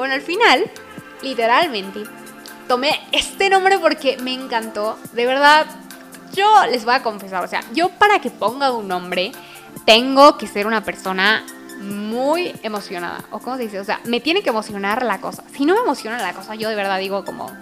Bueno, 0.00 0.14
al 0.14 0.22
final, 0.22 0.64
literalmente, 1.20 2.04
tomé 2.66 2.98
este 3.12 3.50
nombre 3.50 3.78
porque 3.78 4.16
me 4.22 4.32
encantó. 4.32 4.98
De 5.12 5.26
verdad, 5.26 5.66
yo 6.32 6.46
les 6.70 6.86
voy 6.86 6.94
a 6.94 7.02
confesar, 7.02 7.44
o 7.44 7.46
sea, 7.46 7.62
yo 7.74 7.90
para 7.90 8.18
que 8.18 8.30
ponga 8.30 8.72
un 8.72 8.88
nombre, 8.88 9.30
tengo 9.84 10.38
que 10.38 10.46
ser 10.46 10.66
una 10.66 10.82
persona 10.82 11.44
muy 11.82 12.50
emocionada. 12.62 13.24
¿O 13.30 13.40
cómo 13.40 13.58
se 13.58 13.64
dice? 13.64 13.78
O 13.78 13.84
sea, 13.84 14.00
me 14.04 14.20
tiene 14.20 14.42
que 14.42 14.48
emocionar 14.48 15.04
la 15.04 15.20
cosa. 15.20 15.44
Si 15.54 15.66
no 15.66 15.74
me 15.74 15.80
emociona 15.80 16.16
la 16.16 16.32
cosa, 16.32 16.54
yo 16.54 16.70
de 16.70 16.76
verdad 16.76 16.98
digo 16.98 17.22
como... 17.26 17.54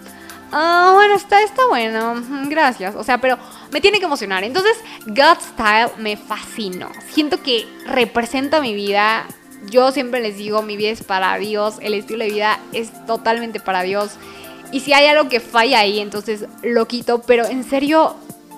Ah, 0.53 0.93
bueno, 0.95 1.15
está, 1.15 1.41
está 1.41 1.67
bueno, 1.67 2.23
gracias. 2.47 2.95
O 2.95 3.03
sea, 3.03 3.17
pero 3.17 3.37
me 3.69 3.81
tiene 3.81 3.99
que 3.99 4.05
emocionar. 4.05 4.45
Entonces, 4.45 4.77
God 5.07 5.39
Style 5.41 5.91
me 5.97 6.15
fascinó. 6.15 6.89
Siento 7.11 7.43
que 7.43 7.67
representa 7.85 8.61
mi 8.61 8.73
vida. 8.73 9.27
Yo 9.67 9.91
siempre 9.91 10.21
les 10.21 10.37
digo, 10.37 10.61
mi 10.61 10.77
vida 10.77 10.89
es 10.89 11.03
para 11.03 11.37
Dios. 11.37 11.75
El 11.81 11.93
estilo 11.93 12.23
de 12.23 12.31
vida 12.31 12.59
es 12.73 13.05
totalmente 13.05 13.59
para 13.59 13.83
Dios. 13.83 14.11
Y 14.71 14.81
si 14.81 14.93
hay 14.93 15.07
algo 15.07 15.29
que 15.29 15.39
falla 15.39 15.79
ahí, 15.79 15.99
entonces 15.99 16.45
lo 16.63 16.87
quito. 16.87 17.21
Pero 17.21 17.45
en 17.45 17.63
serio, 17.63 18.15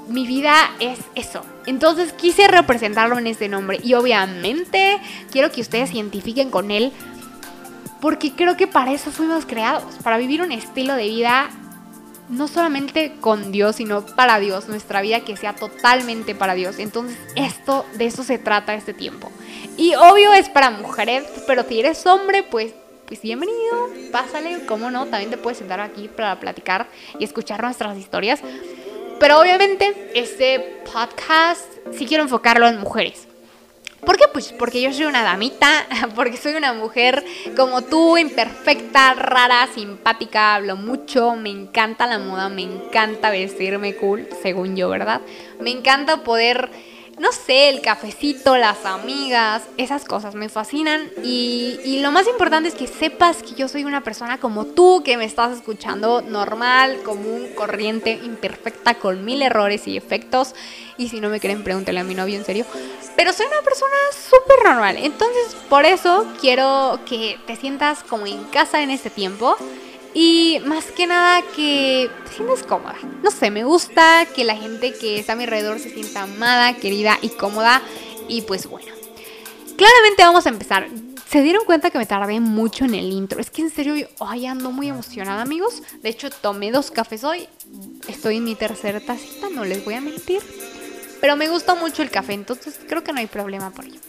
mi 0.08 0.28
vida 0.28 0.54
es 0.80 1.00
eso. 1.16 1.44
Entonces 1.66 2.14
quise 2.14 2.48
representarlo 2.48 3.18
en 3.18 3.28
este 3.28 3.48
nombre. 3.48 3.80
Y 3.84 3.94
obviamente 3.94 4.98
quiero 5.32 5.52
que 5.52 5.62
ustedes 5.62 5.90
se 5.90 5.98
identifiquen 5.98 6.50
con 6.50 6.72
él. 6.72 6.92
Porque 8.00 8.32
creo 8.32 8.58
que 8.58 8.68
para 8.68 8.92
eso 8.92 9.12
fuimos 9.12 9.46
creados. 9.46 9.84
Para 10.04 10.18
vivir 10.18 10.42
un 10.42 10.52
estilo 10.52 10.96
de 10.96 11.08
vida 11.08 11.50
no 12.30 12.48
solamente 12.48 13.14
con 13.20 13.52
Dios, 13.52 13.76
sino 13.76 14.06
para 14.06 14.40
Dios. 14.40 14.68
Nuestra 14.70 15.02
vida 15.02 15.20
que 15.22 15.38
sea 15.38 15.54
totalmente 15.54 16.34
para 16.34 16.56
Dios. 16.56 16.80
Entonces 16.80 17.18
esto, 17.36 17.86
de 17.98 18.06
eso 18.06 18.24
se 18.24 18.38
trata 18.38 18.74
este 18.74 18.94
tiempo. 18.94 19.32
Y 19.82 19.96
obvio 19.96 20.32
es 20.34 20.48
para 20.48 20.70
mujeres. 20.70 21.24
Pero 21.48 21.64
si 21.64 21.80
eres 21.80 22.06
hombre, 22.06 22.44
pues 22.44 22.74
pues 23.08 23.24
bienvenido, 23.24 23.90
pásale, 24.12 24.66
cómo 24.68 24.90
no, 24.90 25.08
también 25.08 25.32
te 25.32 25.38
puedes 25.38 25.58
sentar 25.58 25.82
aquí 25.82 26.08
para 26.08 26.40
platicar 26.40 26.88
y 27.20 27.26
escuchar 27.26 27.62
nuestras 27.62 27.98
historias. 27.98 28.40
Pero 29.20 29.40
obviamente 29.40 30.12
este 30.14 30.84
podcast 30.94 31.66
sí 31.98 32.06
quiero 32.06 32.24
enfocarlo 32.24 32.68
en 32.68 32.80
mujeres. 32.80 33.28
¿Por 34.06 34.18
qué? 34.18 34.26
Pues 34.32 34.54
porque 34.54 34.82
yo 34.82 34.94
soy 34.94 35.06
una 35.06 35.24
damita, 35.24 35.88
porque 36.16 36.38
soy 36.38 36.54
una 36.54 36.74
mujer 36.74 37.26
como 37.58 37.82
tú, 37.82 38.18
imperfecta, 38.18 39.16
rara, 39.16 39.68
simpática, 39.74 40.56
hablo 40.56 40.76
mucho, 40.76 41.36
me 41.36 41.50
encanta 41.50 42.06
la 42.06 42.20
moda, 42.20 42.50
me 42.50 42.62
encanta 42.62 43.32
vestirme 43.32 43.96
cool, 43.96 44.30
según 44.44 44.76
yo, 44.76 44.90
¿verdad? 44.90 45.22
Me 45.60 45.72
encanta 45.72 46.24
poder 46.24 46.70
no 47.22 47.32
sé, 47.32 47.70
el 47.70 47.82
cafecito, 47.82 48.58
las 48.58 48.84
amigas, 48.84 49.62
esas 49.78 50.06
cosas 50.06 50.34
me 50.34 50.50
fascinan. 50.50 51.08
Y, 51.24 52.00
lo 52.02 52.12
más 52.12 52.28
importante 52.28 52.68
es 52.68 52.74
que 52.74 52.88
sepas 52.88 53.44
que 53.44 53.54
yo 53.54 53.68
soy 53.68 53.84
una 53.84 54.04
persona 54.04 54.40
como 54.40 54.66
tú, 54.66 55.04
que 55.06 55.18
me 55.18 55.26
estás 55.26 55.56
escuchando 55.56 56.24
normal, 56.24 57.04
común, 57.04 57.50
corriente, 57.54 58.20
imperfecta, 58.24 58.96
con 58.96 59.24
mil 59.24 59.44
errores 59.44 59.88
y 59.88 59.98
efectos. 59.98 60.56
Y 60.98 61.10
si 61.10 61.22
no 61.22 61.30
me 61.30 61.40
creen, 61.40 61.64
pregúntale 61.64 62.00
a 62.00 62.04
mi 62.04 62.16
novio 62.16 62.38
en 62.38 62.44
serio. 62.44 62.66
Pero 63.16 63.34
soy 63.34 63.46
una 63.46 63.62
persona 63.62 63.98
súper 64.12 64.66
normal. 64.66 64.98
Entonces, 64.98 65.56
por 65.70 65.86
eso 65.86 66.26
quiero 66.42 67.00
que 67.06 67.38
te 67.46 67.56
sientas 67.56 68.02
como 68.02 68.26
en 68.26 68.46
casa 68.46 68.82
en 68.82 68.90
este 68.90 69.12
tiempo. 69.12 69.58
Y 70.14 70.60
más 70.66 70.86
que 70.86 71.08
nada 71.08 71.42
que 71.56 72.10
te 72.26 72.36
sientes 72.36 72.64
cómoda. 72.64 72.96
No 73.24 73.32
sé, 73.32 73.50
me 73.50 73.64
gusta 73.64 74.26
que 74.36 74.44
la 74.44 74.56
gente 74.56 74.94
que 74.94 75.20
está 75.20 75.34
a 75.34 75.36
mi 75.36 75.46
alrededor 75.46 75.80
se 75.80 75.90
sienta 75.90 76.24
amada, 76.24 76.76
querida 76.76 77.18
y 77.22 77.30
cómoda. 77.30 77.82
Y 78.28 78.42
pues 78.42 78.68
bueno, 78.68 78.92
claramente 79.78 80.24
vamos 80.24 80.46
a 80.46 80.50
empezar. 80.50 80.88
¿Se 81.30 81.42
dieron 81.42 81.64
cuenta 81.64 81.92
que 81.92 81.98
me 81.98 82.06
tardé 82.06 82.42
mucho 82.42 82.84
en 82.84 82.94
el 82.94 83.10
intro? 83.10 83.40
Es 83.40 83.50
que 83.50 83.62
en 83.62 83.70
serio, 83.70 84.06
hoy 84.20 84.46
ando 84.46 84.70
muy 84.72 84.90
emocionada, 84.90 85.42
amigos. 85.42 85.82
De 86.02 86.10
hecho, 86.10 86.30
tomé 86.30 86.72
dos 86.72 86.92
cafés 86.92 87.24
hoy. 87.24 87.48
Estoy 88.10 88.38
en 88.38 88.44
mi 88.44 88.56
tercera 88.56 89.00
tacita, 89.00 89.50
no 89.50 89.64
les 89.64 89.86
voy 89.86 89.94
a 89.94 90.02
mentir. 90.02 90.42
Pero 91.22 91.38
me 91.38 91.48
gusta 91.48 91.74
mucho 91.76 92.02
el 92.02 92.10
café, 92.10 92.34
entonces 92.34 92.80
creo 92.86 93.04
que 93.04 93.14
no 93.14 93.20
hay 93.20 93.28
problema 93.28 93.70
por 93.70 93.86
ello. 93.86 94.00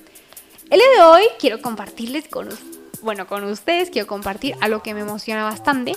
El 0.69 0.81
día 0.81 0.89
de 0.97 1.03
hoy 1.03 1.23
quiero 1.39 1.63
compartirles 1.63 2.27
con 2.27 2.49
ustedes 2.49 2.82
bueno, 3.03 3.27
con 3.27 3.45
ustedes 3.45 3.91
quiero 3.91 4.07
compartir 4.07 4.57
algo 4.61 4.83
que 4.83 4.95
me 4.95 5.01
emociona 5.01 5.45
bastante 5.45 5.97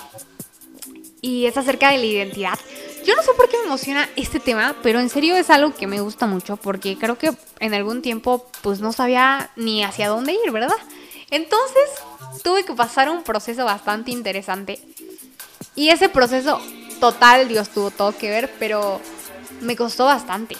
y 1.21 1.45
es 1.45 1.57
acerca 1.57 1.91
de 1.91 1.97
la 1.97 2.05
identidad. 2.05 2.59
Yo 3.05 3.15
no 3.15 3.21
sé 3.21 3.31
por 3.37 3.47
qué 3.49 3.57
me 3.59 3.65
emociona 3.65 4.09
este 4.15 4.39
tema, 4.39 4.75
pero 4.81 4.99
en 4.99 5.09
serio 5.09 5.35
es 5.35 5.49
algo 5.49 5.73
que 5.73 5.87
me 5.87 6.01
gusta 6.01 6.25
mucho 6.25 6.57
porque 6.57 6.97
creo 6.97 7.17
que 7.17 7.31
en 7.59 7.73
algún 7.73 8.01
tiempo 8.01 8.47
pues 8.61 8.79
no 8.79 8.93
sabía 8.93 9.51
ni 9.55 9.83
hacia 9.83 10.07
dónde 10.07 10.33
ir, 10.33 10.51
¿verdad? 10.51 10.75
Entonces 11.29 11.89
tuve 12.43 12.63
que 12.65 12.73
pasar 12.73 13.09
un 13.09 13.23
proceso 13.23 13.65
bastante 13.65 14.11
interesante 14.11 14.79
y 15.75 15.89
ese 15.89 16.09
proceso 16.09 16.59
total, 16.99 17.47
Dios 17.47 17.69
tuvo 17.69 17.91
todo 17.91 18.17
que 18.17 18.29
ver, 18.29 18.53
pero 18.59 18.99
me 19.61 19.75
costó 19.75 20.05
bastante. 20.05 20.55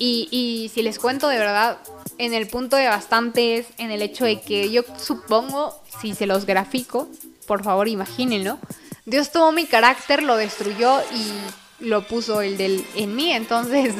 Y, 0.00 0.28
y 0.32 0.70
si 0.70 0.82
les 0.82 0.98
cuento 0.98 1.28
de 1.28 1.38
verdad, 1.38 1.78
en 2.18 2.34
el 2.34 2.48
punto 2.48 2.76
de 2.76 2.88
bastantes, 2.88 3.66
en 3.78 3.90
el 3.90 4.02
hecho 4.02 4.24
de 4.24 4.40
que 4.40 4.70
yo 4.70 4.82
supongo, 4.98 5.78
si 6.00 6.14
se 6.14 6.26
los 6.26 6.46
grafico, 6.46 7.06
por 7.46 7.62
favor 7.62 7.86
imagínenlo, 7.86 8.58
Dios 9.04 9.30
tomó 9.30 9.52
mi 9.52 9.66
carácter, 9.66 10.22
lo 10.22 10.36
destruyó 10.36 11.00
y 11.14 11.84
lo 11.84 12.06
puso 12.06 12.42
el 12.42 12.56
del 12.56 12.84
en 12.94 13.14
mí, 13.14 13.32
entonces 13.32 13.94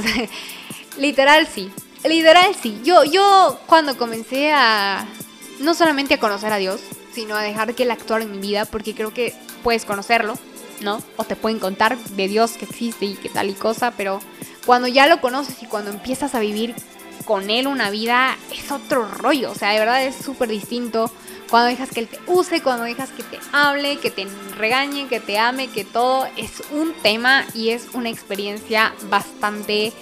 literal 0.99 1.47
sí, 1.47 1.71
literal 2.05 2.55
sí. 2.61 2.81
Yo 2.85 3.05
yo 3.05 3.59
cuando 3.67 3.97
comencé 3.97 4.53
a 4.53 5.07
no 5.61 5.75
solamente 5.75 6.15
a 6.15 6.21
conocer 6.21 6.53
a 6.53 6.57
Dios, 6.57 6.81
sino 7.13 7.37
a 7.37 7.43
dejar 7.43 7.75
que 7.75 7.83
él 7.83 7.91
actuara 7.91 8.25
en 8.25 8.33
mi 8.33 8.39
vida, 8.39 8.65
porque 8.65 8.95
creo 8.95 9.13
que 9.13 9.35
puedes 9.63 9.85
conocerlo, 9.85 10.39
¿no? 10.81 11.03
O 11.17 11.25
te 11.25 11.37
pueden 11.37 11.59
contar 11.59 11.99
de 11.99 12.29
Dios 12.29 12.53
que 12.53 12.65
existe 12.65 13.07
y 13.07 13.15
que 13.15 13.29
tal 13.29 13.51
y 13.51 13.55
cosa, 13.55 13.93
pero 13.97 14.21
cuando 14.67 14.89
ya 14.89 15.07
lo 15.07 15.21
conoces 15.21 15.63
y 15.63 15.67
cuando 15.67 15.91
empiezas 15.91 16.35
a 16.35 16.41
vivir 16.41 16.75
con 17.25 17.51
él 17.51 17.67
una 17.67 17.91
vida 17.91 18.37
es 18.53 18.71
otro 18.73 19.09
rollo, 19.09 19.53
o 19.53 19.55
sea, 19.55 19.71
de 19.71 19.79
verdad 19.79 20.05
es 20.05 20.17
súper 20.17 20.49
distinto 20.49 21.11
cuando 21.51 21.69
dejas 21.69 21.91
que 21.91 22.01
él 22.01 22.09
te 22.09 22.19
use, 22.27 22.63
cuando 22.63 22.85
dejas 22.85 23.11
que 23.11 23.23
te 23.25 23.39
hable, 23.53 23.99
que 23.99 24.11
te 24.11 24.27
regañe, 24.57 25.09
que 25.09 25.21
te 25.21 25.39
ame, 25.39 25.69
que 25.69 25.85
todo 25.85 26.27
es 26.37 26.63
un 26.71 26.95
tema 27.03 27.45
y 27.55 27.71
es 27.71 27.89
una 27.93 28.09
experiencia 28.09 28.95
bastante 29.11 29.93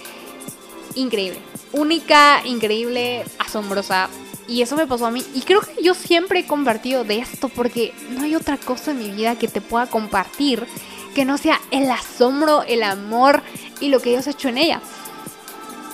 increíble, 0.95 1.39
única, 1.73 2.41
increíble, 2.45 3.25
asombrosa. 3.39 4.09
Y 4.47 4.63
eso 4.63 4.75
me 4.75 4.87
pasó 4.87 5.05
a 5.05 5.11
mí. 5.11 5.23
Y 5.35 5.41
creo 5.41 5.61
que 5.61 5.83
yo 5.83 5.93
siempre 5.93 6.39
he 6.39 6.47
compartido 6.47 7.03
de 7.03 7.19
esto 7.19 7.49
porque 7.49 7.93
no 8.09 8.23
hay 8.23 8.35
otra 8.35 8.57
cosa 8.57 8.91
en 8.91 8.99
mi 8.99 9.09
vida 9.09 9.37
que 9.37 9.47
te 9.47 9.61
pueda 9.61 9.87
compartir 9.87 10.65
que 11.13 11.25
no 11.25 11.37
sea 11.37 11.59
el 11.71 11.89
asombro, 11.89 12.63
el 12.63 12.83
amor 12.83 13.41
y 13.79 13.89
lo 13.89 13.99
que 13.99 14.09
Dios 14.09 14.27
ha 14.27 14.31
hecho 14.31 14.49
en 14.49 14.57
ella 14.57 14.81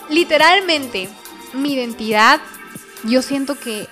literalmente, 0.10 1.10
mi 1.54 1.74
identidad, 1.74 2.40
yo 3.04 3.22
siento 3.22 3.60
que 3.60 3.88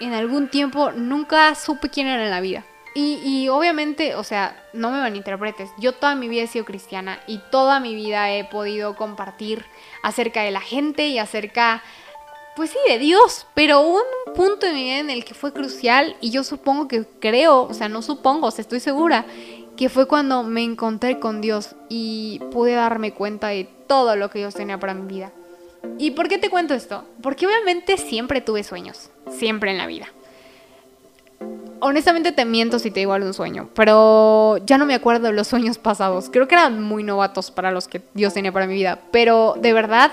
en 0.00 0.12
algún 0.12 0.48
tiempo 0.48 0.92
nunca 0.92 1.54
supe 1.54 1.88
quién 1.88 2.06
era 2.06 2.24
en 2.24 2.30
la 2.30 2.40
vida. 2.40 2.64
Y, 2.98 3.48
obviamente, 3.50 4.14
o 4.14 4.24
sea, 4.24 4.64
no 4.72 4.90
me 4.90 4.98
malinterpretes, 4.98 5.68
yo 5.78 5.92
toda 5.92 6.14
mi 6.14 6.28
vida 6.28 6.44
he 6.44 6.46
sido 6.46 6.64
cristiana 6.64 7.20
y 7.26 7.42
toda 7.50 7.78
mi 7.78 7.94
vida 7.94 8.32
he 8.32 8.44
podido 8.44 8.96
compartir 8.96 9.66
acerca 10.02 10.40
de 10.40 10.50
la 10.50 10.62
gente 10.62 11.06
y 11.08 11.18
acerca, 11.18 11.82
pues 12.54 12.70
sí, 12.70 12.78
de 12.88 12.98
Dios, 12.98 13.46
pero 13.52 13.82
un 13.82 14.00
punto 14.34 14.64
en 14.64 14.74
mi 14.74 14.84
vida 14.84 14.98
en 15.00 15.10
el 15.10 15.26
que 15.26 15.34
fue 15.34 15.52
crucial 15.52 16.16
y 16.22 16.30
yo 16.30 16.42
supongo 16.42 16.88
que 16.88 17.04
creo, 17.20 17.64
o 17.64 17.74
sea, 17.74 17.90
no 17.90 18.00
supongo, 18.00 18.46
o 18.46 18.50
sea, 18.50 18.62
estoy 18.62 18.80
segura, 18.80 19.26
que 19.76 19.88
fue 19.88 20.06
cuando 20.06 20.42
me 20.42 20.64
encontré 20.64 21.18
con 21.18 21.40
Dios 21.40 21.76
y 21.88 22.40
pude 22.50 22.72
darme 22.72 23.12
cuenta 23.12 23.48
de 23.48 23.68
todo 23.86 24.16
lo 24.16 24.30
que 24.30 24.38
Dios 24.40 24.54
tenía 24.54 24.78
para 24.78 24.94
mi 24.94 25.06
vida. 25.06 25.32
¿Y 25.98 26.12
por 26.12 26.28
qué 26.28 26.38
te 26.38 26.50
cuento 26.50 26.74
esto? 26.74 27.04
Porque 27.22 27.46
obviamente 27.46 27.96
siempre 27.96 28.40
tuve 28.40 28.64
sueños, 28.64 29.10
siempre 29.30 29.70
en 29.70 29.78
la 29.78 29.86
vida. 29.86 30.06
Honestamente 31.80 32.32
te 32.32 32.44
miento 32.44 32.78
si 32.78 32.90
te 32.90 33.00
digo 33.00 33.12
algún 33.12 33.34
sueño, 33.34 33.68
pero 33.74 34.56
ya 34.64 34.78
no 34.78 34.86
me 34.86 34.94
acuerdo 34.94 35.26
de 35.26 35.34
los 35.34 35.46
sueños 35.46 35.78
pasados. 35.78 36.30
Creo 36.30 36.48
que 36.48 36.54
eran 36.54 36.82
muy 36.82 37.02
novatos 37.02 37.50
para 37.50 37.70
los 37.70 37.86
que 37.86 38.02
Dios 38.14 38.32
tenía 38.34 38.52
para 38.52 38.66
mi 38.66 38.74
vida, 38.74 39.00
pero 39.10 39.54
de 39.60 39.72
verdad, 39.74 40.10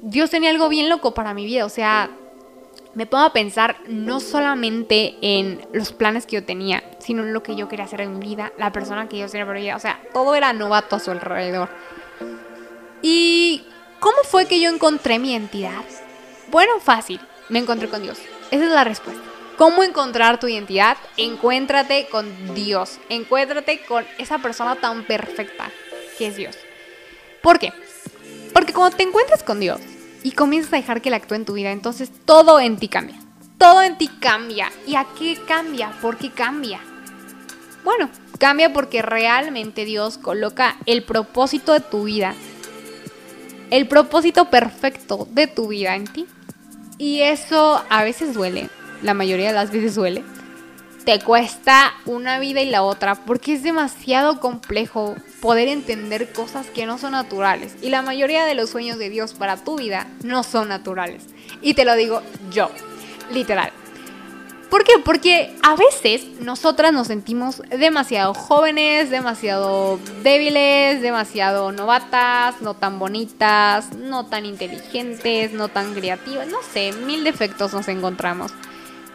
Dios 0.00 0.30
tenía 0.30 0.50
algo 0.50 0.68
bien 0.68 0.88
loco 0.88 1.12
para 1.12 1.34
mi 1.34 1.44
vida. 1.44 1.64
O 1.64 1.68
sea, 1.68 2.10
me 2.94 3.06
pongo 3.06 3.24
a 3.24 3.32
pensar 3.32 3.76
no 3.86 4.20
solamente 4.20 5.16
en 5.22 5.66
los 5.72 5.92
planes 5.92 6.26
que 6.26 6.36
yo 6.36 6.44
tenía, 6.44 6.82
sino 6.98 7.22
en 7.22 7.32
lo 7.32 7.42
que 7.42 7.56
yo 7.56 7.68
quería 7.68 7.84
hacer 7.84 8.00
en 8.00 8.18
mi 8.18 8.26
vida, 8.26 8.52
la 8.58 8.72
persona 8.72 9.08
que 9.08 9.18
yo 9.18 9.28
tenía 9.28 9.46
para 9.46 9.58
mi 9.58 9.64
vida. 9.64 9.76
O 9.76 9.80
sea, 9.80 10.00
todo 10.12 10.34
era 10.34 10.52
novato 10.52 10.96
a 10.96 11.00
su 11.00 11.10
alrededor. 11.10 11.68
Y 13.02 13.64
¿Cómo 14.00 14.16
fue 14.24 14.46
que 14.46 14.58
yo 14.58 14.70
encontré 14.70 15.18
mi 15.18 15.32
identidad? 15.32 15.84
Bueno, 16.50 16.80
fácil, 16.80 17.20
me 17.50 17.58
encontré 17.58 17.86
con 17.86 18.02
Dios. 18.02 18.18
Esa 18.50 18.64
es 18.64 18.70
la 18.70 18.82
respuesta. 18.82 19.22
¿Cómo 19.58 19.82
encontrar 19.82 20.40
tu 20.40 20.48
identidad? 20.48 20.96
Encuéntrate 21.18 22.08
con 22.08 22.54
Dios. 22.54 22.98
Encuéntrate 23.10 23.82
con 23.84 24.06
esa 24.16 24.38
persona 24.38 24.76
tan 24.76 25.04
perfecta 25.04 25.70
que 26.16 26.28
es 26.28 26.36
Dios. 26.36 26.56
¿Por 27.42 27.58
qué? 27.58 27.74
Porque 28.54 28.72
cuando 28.72 28.96
te 28.96 29.02
encuentras 29.02 29.42
con 29.42 29.60
Dios 29.60 29.80
y 30.22 30.32
comienzas 30.32 30.72
a 30.72 30.76
dejar 30.76 31.02
que 31.02 31.08
Él 31.08 31.14
actúe 31.14 31.34
en 31.34 31.44
tu 31.44 31.54
vida, 31.54 31.72
entonces 31.72 32.10
todo 32.24 32.60
en 32.60 32.76
ti 32.76 32.88
cambia. 32.88 33.16
Todo 33.58 33.82
en 33.82 33.98
ti 33.98 34.08
cambia. 34.08 34.70
¿Y 34.86 34.96
a 34.96 35.06
qué 35.18 35.38
cambia? 35.46 35.92
¿Por 36.00 36.16
qué 36.16 36.30
cambia? 36.30 36.80
Bueno, 37.84 38.10
cambia 38.38 38.72
porque 38.72 39.02
realmente 39.02 39.84
Dios 39.84 40.18
coloca 40.18 40.76
el 40.86 41.02
propósito 41.02 41.72
de 41.72 41.80
tu 41.80 42.04
vida, 42.04 42.34
el 43.70 43.86
propósito 43.86 44.50
perfecto 44.50 45.28
de 45.30 45.46
tu 45.46 45.68
vida 45.68 45.94
en 45.94 46.06
ti. 46.06 46.26
Y 46.98 47.20
eso 47.20 47.82
a 47.88 48.02
veces 48.02 48.34
duele, 48.34 48.68
la 49.02 49.14
mayoría 49.14 49.48
de 49.48 49.54
las 49.54 49.70
veces 49.70 49.94
duele. 49.94 50.22
Te 51.10 51.18
cuesta 51.18 51.92
una 52.06 52.38
vida 52.38 52.60
y 52.60 52.70
la 52.70 52.84
otra 52.84 53.16
porque 53.16 53.54
es 53.54 53.64
demasiado 53.64 54.38
complejo 54.38 55.16
poder 55.40 55.66
entender 55.66 56.32
cosas 56.32 56.68
que 56.68 56.86
no 56.86 56.98
son 56.98 57.10
naturales. 57.10 57.74
Y 57.82 57.88
la 57.88 58.00
mayoría 58.00 58.44
de 58.46 58.54
los 58.54 58.70
sueños 58.70 58.96
de 58.96 59.10
Dios 59.10 59.34
para 59.34 59.56
tu 59.56 59.76
vida 59.76 60.06
no 60.22 60.44
son 60.44 60.68
naturales. 60.68 61.24
Y 61.62 61.74
te 61.74 61.84
lo 61.84 61.96
digo 61.96 62.22
yo, 62.52 62.70
literal. 63.32 63.72
¿Por 64.70 64.84
qué? 64.84 65.00
Porque 65.04 65.52
a 65.64 65.74
veces 65.74 66.22
nosotras 66.42 66.92
nos 66.92 67.08
sentimos 67.08 67.60
demasiado 67.76 68.32
jóvenes, 68.32 69.10
demasiado 69.10 69.98
débiles, 70.22 71.02
demasiado 71.02 71.72
novatas, 71.72 72.62
no 72.62 72.74
tan 72.74 73.00
bonitas, 73.00 73.92
no 73.94 74.26
tan 74.26 74.46
inteligentes, 74.46 75.50
no 75.54 75.66
tan 75.66 75.92
creativas, 75.92 76.46
no 76.46 76.58
sé, 76.72 76.92
mil 76.92 77.24
defectos 77.24 77.72
nos 77.72 77.88
encontramos. 77.88 78.52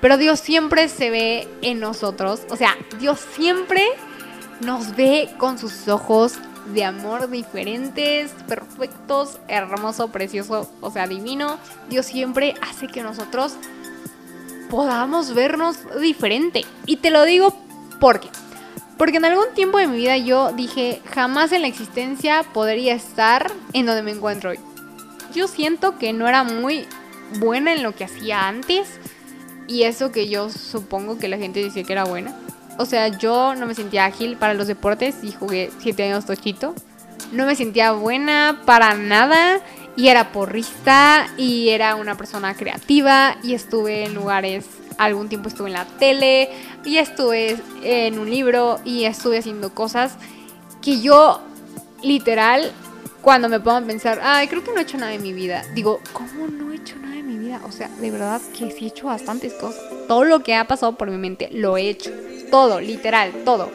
Pero 0.02 0.18
Dios 0.18 0.40
siempre 0.40 0.90
se 0.90 1.10
ve 1.10 1.48
en 1.62 1.80
nosotros, 1.80 2.42
o 2.50 2.56
sea, 2.56 2.76
Dios 3.00 3.20
siempre 3.36 3.82
nos 4.62 4.96
ve 4.96 5.30
con 5.38 5.58
sus 5.58 5.88
ojos 5.88 6.40
de 6.74 6.84
amor 6.84 7.30
diferentes, 7.30 8.32
perfectos, 8.48 9.40
hermoso, 9.48 10.10
precioso, 10.10 10.70
o 10.82 10.92
sea, 10.92 11.08
divino. 11.08 11.58
Dios 11.90 12.06
siempre 12.06 12.56
hace 12.62 12.88
que 12.88 13.04
nosotros 13.04 13.56
podamos 14.70 15.34
vernos 15.34 15.78
diferente. 16.00 16.66
Y 16.86 16.98
te 16.98 17.12
lo 17.12 17.24
digo 17.24 17.56
porque. 18.00 18.30
Porque 18.98 19.18
en 19.18 19.26
algún 19.26 19.54
tiempo 19.54 19.78
de 19.78 19.88
mi 19.88 19.98
vida 19.98 20.18
yo 20.18 20.54
dije, 20.54 21.02
jamás 21.14 21.52
en 21.52 21.62
la 21.62 21.68
existencia 21.68 22.44
podría 22.54 22.96
estar 22.96 23.52
en 23.74 23.86
donde 23.86 24.02
me 24.02 24.12
encuentro 24.12 24.52
hoy. 24.52 24.60
Yo 25.34 25.48
siento 25.48 25.98
que 25.98 26.14
no 26.14 26.28
era 26.28 26.44
muy 26.44 26.88
buena 27.40 27.74
en 27.74 27.84
lo 27.84 27.94
que 27.94 28.06
hacía 28.06 28.48
antes. 28.48 28.88
Y 29.68 29.84
eso 29.84 30.12
que 30.12 30.28
yo 30.28 30.50
supongo 30.50 31.18
que 31.18 31.28
la 31.28 31.38
gente 31.38 31.64
decía 31.64 31.84
que 31.84 31.94
era 31.94 32.04
buena. 32.04 32.36
O 32.78 32.86
sea, 32.86 33.08
yo 33.08 33.56
no 33.56 33.66
me 33.66 33.74
sentía 33.74 34.06
ágil 34.06 34.38
para 34.38 34.54
los 34.54 34.68
deportes 34.68 35.16
y 35.24 35.32
jugué 35.32 35.72
7 35.80 36.04
años 36.04 36.26
tochito. 36.26 36.76
No 37.32 37.46
me 37.46 37.56
sentía 37.56 37.94
buena 37.94 38.62
para 38.66 38.94
nada 38.96 39.62
y 39.96 40.10
era 40.10 40.32
porrista 40.32 41.28
y 41.38 41.70
era 41.70 41.96
una 41.96 42.16
persona 42.16 42.54
creativa 42.54 43.38
y 43.44 43.54
estuve 43.54 44.04
en 44.04 44.14
lugares, 44.14 44.66
algún 44.98 45.30
tiempo 45.30 45.48
estuve 45.48 45.68
en 45.68 45.74
la 45.74 45.86
tele 45.86 46.50
y 46.84 46.98
estuve 46.98 47.58
en 47.84 48.20
un 48.20 48.30
libro 48.30 48.80
y 48.84 49.06
estuve 49.06 49.38
haciendo 49.38 49.74
cosas 49.74 50.16
que 50.82 51.02
yo 51.02 51.42
literal 52.04 52.72
cuando 53.22 53.50
me 53.50 53.60
pongo 53.60 53.78
a 53.78 53.82
pensar, 53.82 54.20
ay, 54.22 54.48
creo 54.48 54.64
que 54.64 54.72
no 54.72 54.80
he 54.80 54.84
hecho 54.84 54.98
nada 54.98 55.14
en 55.14 55.24
mi 55.24 55.34
vida, 55.34 55.64
digo, 55.74 56.00
¿cómo 56.14 56.48
no 56.48 56.72
he 56.72 56.76
hecho 56.76 56.96
nada 56.98 57.15
O 57.66 57.72
sea, 57.72 57.90
de 57.90 58.12
verdad 58.12 58.42
que 58.58 58.72
sí 58.72 58.86
he 58.86 58.88
hecho 58.90 59.08
bastantes 59.08 59.54
cosas. 59.54 59.82
Todo 60.08 60.24
lo 60.24 60.42
que 60.44 60.56
ha 60.56 60.68
pasado 60.68 60.98
por 60.98 61.10
mi 61.10 61.18
mente 61.18 61.50
lo 61.52 61.78
he 61.78 61.90
hecho. 61.90 62.12
Todo, 62.50 62.80
literal, 62.80 63.32
todo 63.44 63.70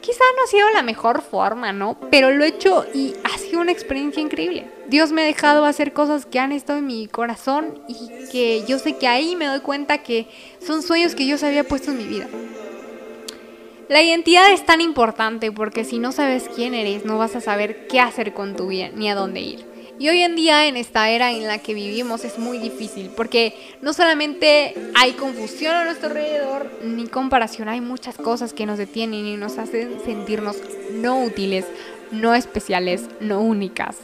quizá 0.00 0.24
no 0.36 0.44
ha 0.44 0.46
sido 0.46 0.70
la 0.70 0.82
mejor 0.82 1.22
forma, 1.22 1.72
¿no? 1.72 1.96
Pero 2.10 2.30
lo 2.30 2.44
he 2.44 2.48
hecho 2.48 2.84
y 2.92 3.14
ha 3.24 3.38
sido 3.38 3.60
una 3.60 3.72
experiencia 3.72 4.20
increíble. 4.20 4.70
Dios 4.88 5.12
me 5.12 5.22
ha 5.22 5.24
dejado 5.24 5.64
hacer 5.64 5.92
cosas 5.92 6.26
que 6.26 6.38
han 6.38 6.52
estado 6.52 6.78
en 6.78 6.86
mi 6.86 7.06
corazón 7.06 7.78
y 7.86 8.28
que 8.30 8.64
yo 8.66 8.78
sé 8.78 8.96
que 8.96 9.06
ahí 9.06 9.36
me 9.36 9.46
doy 9.46 9.60
cuenta 9.60 9.98
que 9.98 10.26
son 10.64 10.82
sueños 10.82 11.14
que 11.14 11.26
yo 11.26 11.38
se 11.38 11.46
había 11.46 11.64
puesto 11.64 11.90
en 11.90 11.98
mi 11.98 12.04
vida. 12.04 12.26
La 13.88 14.02
identidad 14.02 14.52
es 14.52 14.64
tan 14.64 14.80
importante 14.80 15.50
porque 15.50 15.84
si 15.84 15.98
no 15.98 16.12
sabes 16.12 16.48
quién 16.54 16.74
eres, 16.74 17.04
no 17.04 17.18
vas 17.18 17.34
a 17.34 17.40
saber 17.40 17.88
qué 17.88 18.00
hacer 18.00 18.32
con 18.32 18.56
tu 18.56 18.68
vida 18.68 18.90
ni 18.94 19.10
a 19.10 19.14
dónde 19.14 19.40
ir. 19.40 19.69
Y 20.00 20.08
hoy 20.08 20.22
en 20.22 20.34
día, 20.34 20.66
en 20.66 20.78
esta 20.78 21.10
era 21.10 21.30
en 21.30 21.46
la 21.46 21.58
que 21.58 21.74
vivimos, 21.74 22.24
es 22.24 22.38
muy 22.38 22.56
difícil 22.56 23.10
porque 23.14 23.54
no 23.82 23.92
solamente 23.92 24.74
hay 24.94 25.12
confusión 25.12 25.74
a 25.74 25.84
nuestro 25.84 26.08
alrededor, 26.08 26.70
ni 26.82 27.06
comparación, 27.06 27.68
hay 27.68 27.82
muchas 27.82 28.16
cosas 28.16 28.54
que 28.54 28.64
nos 28.64 28.78
detienen 28.78 29.26
y 29.26 29.36
nos 29.36 29.58
hacen 29.58 29.98
sentirnos 30.02 30.56
no 30.94 31.22
útiles, 31.22 31.66
no 32.12 32.34
especiales, 32.34 33.10
no 33.20 33.42
únicas. 33.42 33.98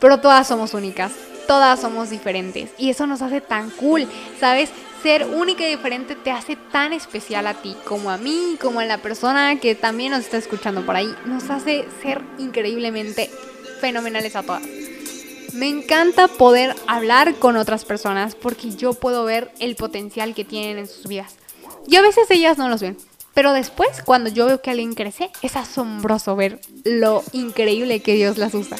Pero 0.00 0.18
todas 0.18 0.48
somos 0.48 0.72
únicas, 0.72 1.12
todas 1.46 1.78
somos 1.78 2.08
diferentes 2.08 2.70
y 2.78 2.88
eso 2.88 3.06
nos 3.06 3.20
hace 3.20 3.42
tan 3.42 3.68
cool, 3.68 4.06
¿sabes? 4.40 4.70
Ser 5.02 5.26
única 5.26 5.68
y 5.68 5.72
diferente 5.72 6.16
te 6.16 6.30
hace 6.30 6.56
tan 6.56 6.94
especial 6.94 7.46
a 7.46 7.52
ti, 7.52 7.76
como 7.84 8.10
a 8.10 8.16
mí, 8.16 8.56
como 8.58 8.80
a 8.80 8.86
la 8.86 8.96
persona 8.96 9.60
que 9.60 9.74
también 9.74 10.12
nos 10.12 10.20
está 10.20 10.38
escuchando 10.38 10.86
por 10.86 10.96
ahí. 10.96 11.14
Nos 11.26 11.50
hace 11.50 11.84
ser 12.02 12.22
increíblemente 12.38 13.28
fenomenales 13.82 14.36
a 14.36 14.42
todas. 14.42 14.62
Me 15.54 15.68
encanta 15.68 16.26
poder 16.26 16.74
hablar 16.88 17.36
con 17.36 17.56
otras 17.56 17.84
personas 17.84 18.34
porque 18.34 18.72
yo 18.72 18.92
puedo 18.92 19.24
ver 19.24 19.52
el 19.60 19.76
potencial 19.76 20.34
que 20.34 20.44
tienen 20.44 20.78
en 20.78 20.88
sus 20.88 21.06
vidas. 21.06 21.36
Y 21.86 21.94
a 21.94 22.02
veces 22.02 22.28
ellas 22.30 22.58
no 22.58 22.68
los 22.68 22.80
ven. 22.80 22.96
Pero 23.34 23.52
después, 23.52 24.02
cuando 24.04 24.30
yo 24.30 24.46
veo 24.46 24.60
que 24.60 24.70
alguien 24.70 24.94
crece, 24.94 25.30
es 25.42 25.54
asombroso 25.54 26.34
ver 26.34 26.60
lo 26.82 27.22
increíble 27.32 28.00
que 28.00 28.14
Dios 28.14 28.36
las 28.36 28.52
usa. 28.52 28.78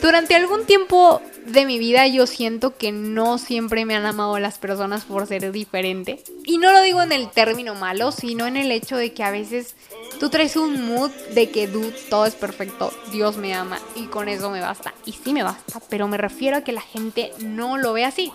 Durante 0.00 0.34
algún 0.34 0.64
tiempo 0.64 1.20
de 1.52 1.66
mi 1.66 1.78
vida 1.78 2.06
yo 2.06 2.26
siento 2.26 2.76
que 2.76 2.92
no 2.92 3.38
siempre 3.38 3.84
me 3.84 3.96
han 3.96 4.06
amado 4.06 4.38
las 4.38 4.58
personas 4.58 5.04
por 5.04 5.26
ser 5.26 5.50
diferente. 5.52 6.22
Y 6.44 6.58
no 6.58 6.72
lo 6.72 6.82
digo 6.82 7.02
en 7.02 7.12
el 7.12 7.30
término 7.30 7.74
malo, 7.74 8.12
sino 8.12 8.46
en 8.46 8.56
el 8.56 8.70
hecho 8.72 8.96
de 8.96 9.12
que 9.12 9.22
a 9.22 9.30
veces 9.30 9.74
Tú 10.18 10.30
traes 10.30 10.56
un 10.56 10.84
mood 10.84 11.12
de 11.32 11.48
que, 11.48 11.68
dude, 11.68 11.94
todo 12.10 12.26
es 12.26 12.34
perfecto, 12.34 12.92
Dios 13.12 13.36
me 13.36 13.54
ama 13.54 13.78
y 13.94 14.06
con 14.06 14.28
eso 14.28 14.50
me 14.50 14.60
basta. 14.60 14.92
Y 15.06 15.12
sí 15.12 15.32
me 15.32 15.44
basta, 15.44 15.80
pero 15.88 16.08
me 16.08 16.16
refiero 16.16 16.56
a 16.56 16.62
que 16.62 16.72
la 16.72 16.80
gente 16.80 17.30
no 17.38 17.76
lo 17.76 17.92
ve 17.92 18.04
así. 18.04 18.32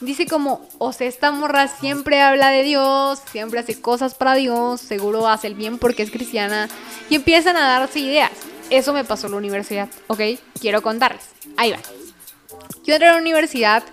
Dice 0.00 0.26
como, 0.26 0.64
o 0.78 0.92
sea, 0.92 1.08
esta 1.08 1.32
morra 1.32 1.66
siempre 1.66 2.20
habla 2.20 2.50
de 2.50 2.62
Dios, 2.62 3.20
siempre 3.32 3.58
hace 3.58 3.80
cosas 3.80 4.14
para 4.14 4.36
Dios, 4.36 4.80
seguro 4.80 5.26
hace 5.26 5.48
el 5.48 5.54
bien 5.54 5.78
porque 5.78 6.04
es 6.04 6.12
cristiana. 6.12 6.68
Y 7.10 7.16
empiezan 7.16 7.56
a 7.56 7.80
darse 7.80 7.98
ideas. 7.98 8.30
Eso 8.70 8.92
me 8.92 9.04
pasó 9.04 9.26
en 9.26 9.32
la 9.32 9.38
universidad, 9.38 9.88
¿ok? 10.06 10.20
Quiero 10.60 10.82
contarles. 10.82 11.24
Ahí 11.56 11.72
va. 11.72 12.03
Yo 12.84 12.94
entré 12.94 13.08
a 13.08 13.12
la 13.12 13.20
universidad 13.20 13.84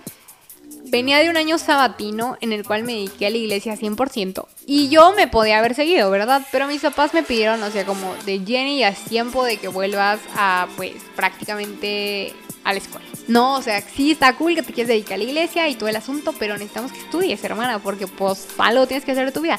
venía 0.84 1.18
de 1.18 1.30
un 1.30 1.36
año 1.36 1.58
sabatino 1.58 2.36
en 2.40 2.52
el 2.52 2.64
cual 2.64 2.82
me 2.82 2.92
dediqué 2.92 3.26
a 3.26 3.30
la 3.30 3.38
iglesia 3.38 3.76
100% 3.76 4.46
y 4.66 4.88
yo 4.88 5.12
me 5.12 5.28
podía 5.28 5.58
haber 5.58 5.74
seguido, 5.74 6.10
¿verdad? 6.10 6.46
Pero 6.52 6.66
mis 6.66 6.82
papás 6.82 7.14
me 7.14 7.22
pidieron, 7.22 7.62
o 7.62 7.70
sea, 7.70 7.84
como 7.84 8.14
de 8.26 8.40
Jenny, 8.44 8.80
ya 8.80 8.88
es 8.88 8.98
tiempo 9.04 9.44
de 9.44 9.56
que 9.56 9.68
vuelvas 9.68 10.20
a, 10.36 10.68
pues, 10.76 10.92
prácticamente 11.16 12.34
a 12.64 12.72
la 12.72 12.78
escuela. 12.78 13.06
No, 13.28 13.54
o 13.54 13.62
sea, 13.62 13.80
sí 13.80 14.12
está 14.12 14.36
cool 14.36 14.54
que 14.54 14.62
te 14.62 14.72
quieres 14.72 14.88
dedicar 14.88 15.14
a 15.14 15.18
la 15.18 15.24
iglesia 15.24 15.68
y 15.68 15.74
todo 15.74 15.88
el 15.88 15.96
asunto, 15.96 16.34
pero 16.38 16.54
necesitamos 16.54 16.92
que 16.92 16.98
estudies, 16.98 17.42
hermana, 17.42 17.78
porque 17.78 18.06
pues 18.06 18.46
algo 18.58 18.86
tienes 18.86 19.04
que 19.04 19.12
hacer 19.12 19.26
de 19.26 19.32
tu 19.32 19.40
vida. 19.40 19.58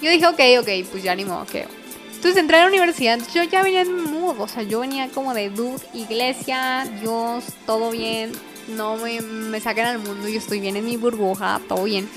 Yo 0.00 0.10
dije, 0.10 0.26
ok, 0.26 0.40
ok, 0.60 0.90
pues 0.90 1.02
ya 1.02 1.14
ni 1.14 1.24
modo, 1.24 1.42
ok. 1.42 1.77
Entonces 2.18 2.40
entré 2.40 2.56
a 2.56 2.62
la 2.62 2.66
universidad, 2.66 3.20
yo 3.32 3.44
ya 3.44 3.62
venía 3.62 3.82
en 3.82 4.10
mood, 4.10 4.40
o 4.40 4.48
sea, 4.48 4.64
yo 4.64 4.80
venía 4.80 5.08
como 5.08 5.34
de 5.34 5.50
dude, 5.50 5.86
iglesia, 5.94 6.84
Dios, 7.00 7.44
todo 7.64 7.92
bien, 7.92 8.32
no 8.66 8.96
me, 8.96 9.20
me 9.20 9.60
saquen 9.60 9.86
al 9.86 10.00
mundo, 10.00 10.26
yo 10.28 10.40
estoy 10.40 10.58
bien 10.58 10.74
en 10.74 10.84
mi 10.84 10.96
burbuja, 10.96 11.60
todo 11.68 11.84
bien. 11.84 12.10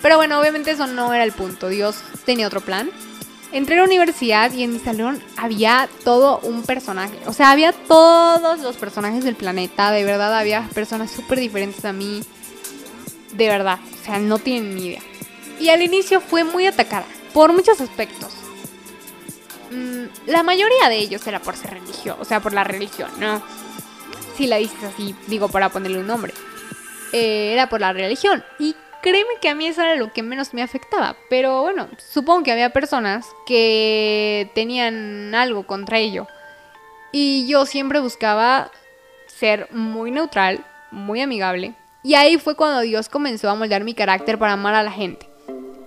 Pero 0.00 0.18
bueno, 0.18 0.38
obviamente 0.38 0.70
eso 0.70 0.86
no 0.86 1.12
era 1.12 1.24
el 1.24 1.32
punto, 1.32 1.68
Dios 1.68 1.96
tenía 2.24 2.46
otro 2.46 2.60
plan. 2.60 2.88
Entré 3.50 3.74
a 3.74 3.78
la 3.78 3.84
universidad 3.86 4.52
y 4.52 4.62
en 4.62 4.72
mi 4.72 4.78
salón 4.78 5.20
había 5.36 5.88
todo 6.04 6.38
un 6.44 6.62
personaje. 6.62 7.18
O 7.26 7.32
sea, 7.32 7.50
había 7.50 7.72
todos 7.72 8.60
los 8.60 8.76
personajes 8.76 9.24
del 9.24 9.34
planeta. 9.34 9.90
De 9.90 10.04
verdad, 10.04 10.36
había 10.36 10.68
personas 10.74 11.10
súper 11.10 11.38
diferentes 11.38 11.84
a 11.84 11.92
mí. 11.92 12.22
De 13.32 13.48
verdad. 13.48 13.78
O 14.00 14.04
sea, 14.04 14.18
no 14.18 14.38
tienen 14.38 14.74
ni 14.74 14.86
idea. 14.86 15.02
Y 15.60 15.68
al 15.68 15.82
inicio 15.82 16.20
fue 16.20 16.42
muy 16.42 16.66
atacada. 16.66 17.06
Por 17.32 17.52
muchos 17.52 17.80
aspectos. 17.80 18.33
Mm, 19.74 20.30
la 20.30 20.42
mayoría 20.42 20.88
de 20.88 20.98
ellos 20.98 21.26
era 21.26 21.40
por 21.40 21.56
ser 21.56 21.72
religioso. 21.72 22.16
O 22.20 22.24
sea, 22.24 22.40
por 22.40 22.52
la 22.52 22.64
religión, 22.64 23.10
¿no? 23.18 23.42
si 24.36 24.46
la 24.46 24.56
dices 24.56 24.82
así, 24.82 25.14
digo 25.26 25.48
para 25.48 25.68
ponerle 25.68 25.98
un 25.98 26.06
nombre. 26.06 26.32
Eh, 27.12 27.52
era 27.52 27.68
por 27.68 27.80
la 27.80 27.92
religión. 27.92 28.44
Y 28.58 28.74
créeme 29.02 29.34
que 29.40 29.48
a 29.48 29.54
mí 29.54 29.66
eso 29.66 29.82
era 29.82 29.96
lo 29.96 30.12
que 30.12 30.22
menos 30.22 30.54
me 30.54 30.62
afectaba. 30.62 31.16
Pero 31.30 31.62
bueno, 31.62 31.88
supongo 31.98 32.42
que 32.42 32.52
había 32.52 32.70
personas 32.70 33.26
que 33.46 34.50
tenían 34.54 35.34
algo 35.34 35.66
contra 35.66 35.98
ello. 35.98 36.26
Y 37.12 37.46
yo 37.46 37.66
siempre 37.66 38.00
buscaba 38.00 38.70
ser 39.26 39.68
muy 39.72 40.10
neutral, 40.10 40.64
muy 40.90 41.20
amigable. 41.20 41.74
Y 42.02 42.14
ahí 42.14 42.38
fue 42.38 42.56
cuando 42.56 42.80
Dios 42.80 43.08
comenzó 43.08 43.48
a 43.48 43.54
moldear 43.54 43.84
mi 43.84 43.94
carácter 43.94 44.38
para 44.38 44.54
amar 44.54 44.74
a 44.74 44.82
la 44.82 44.90
gente. 44.90 45.28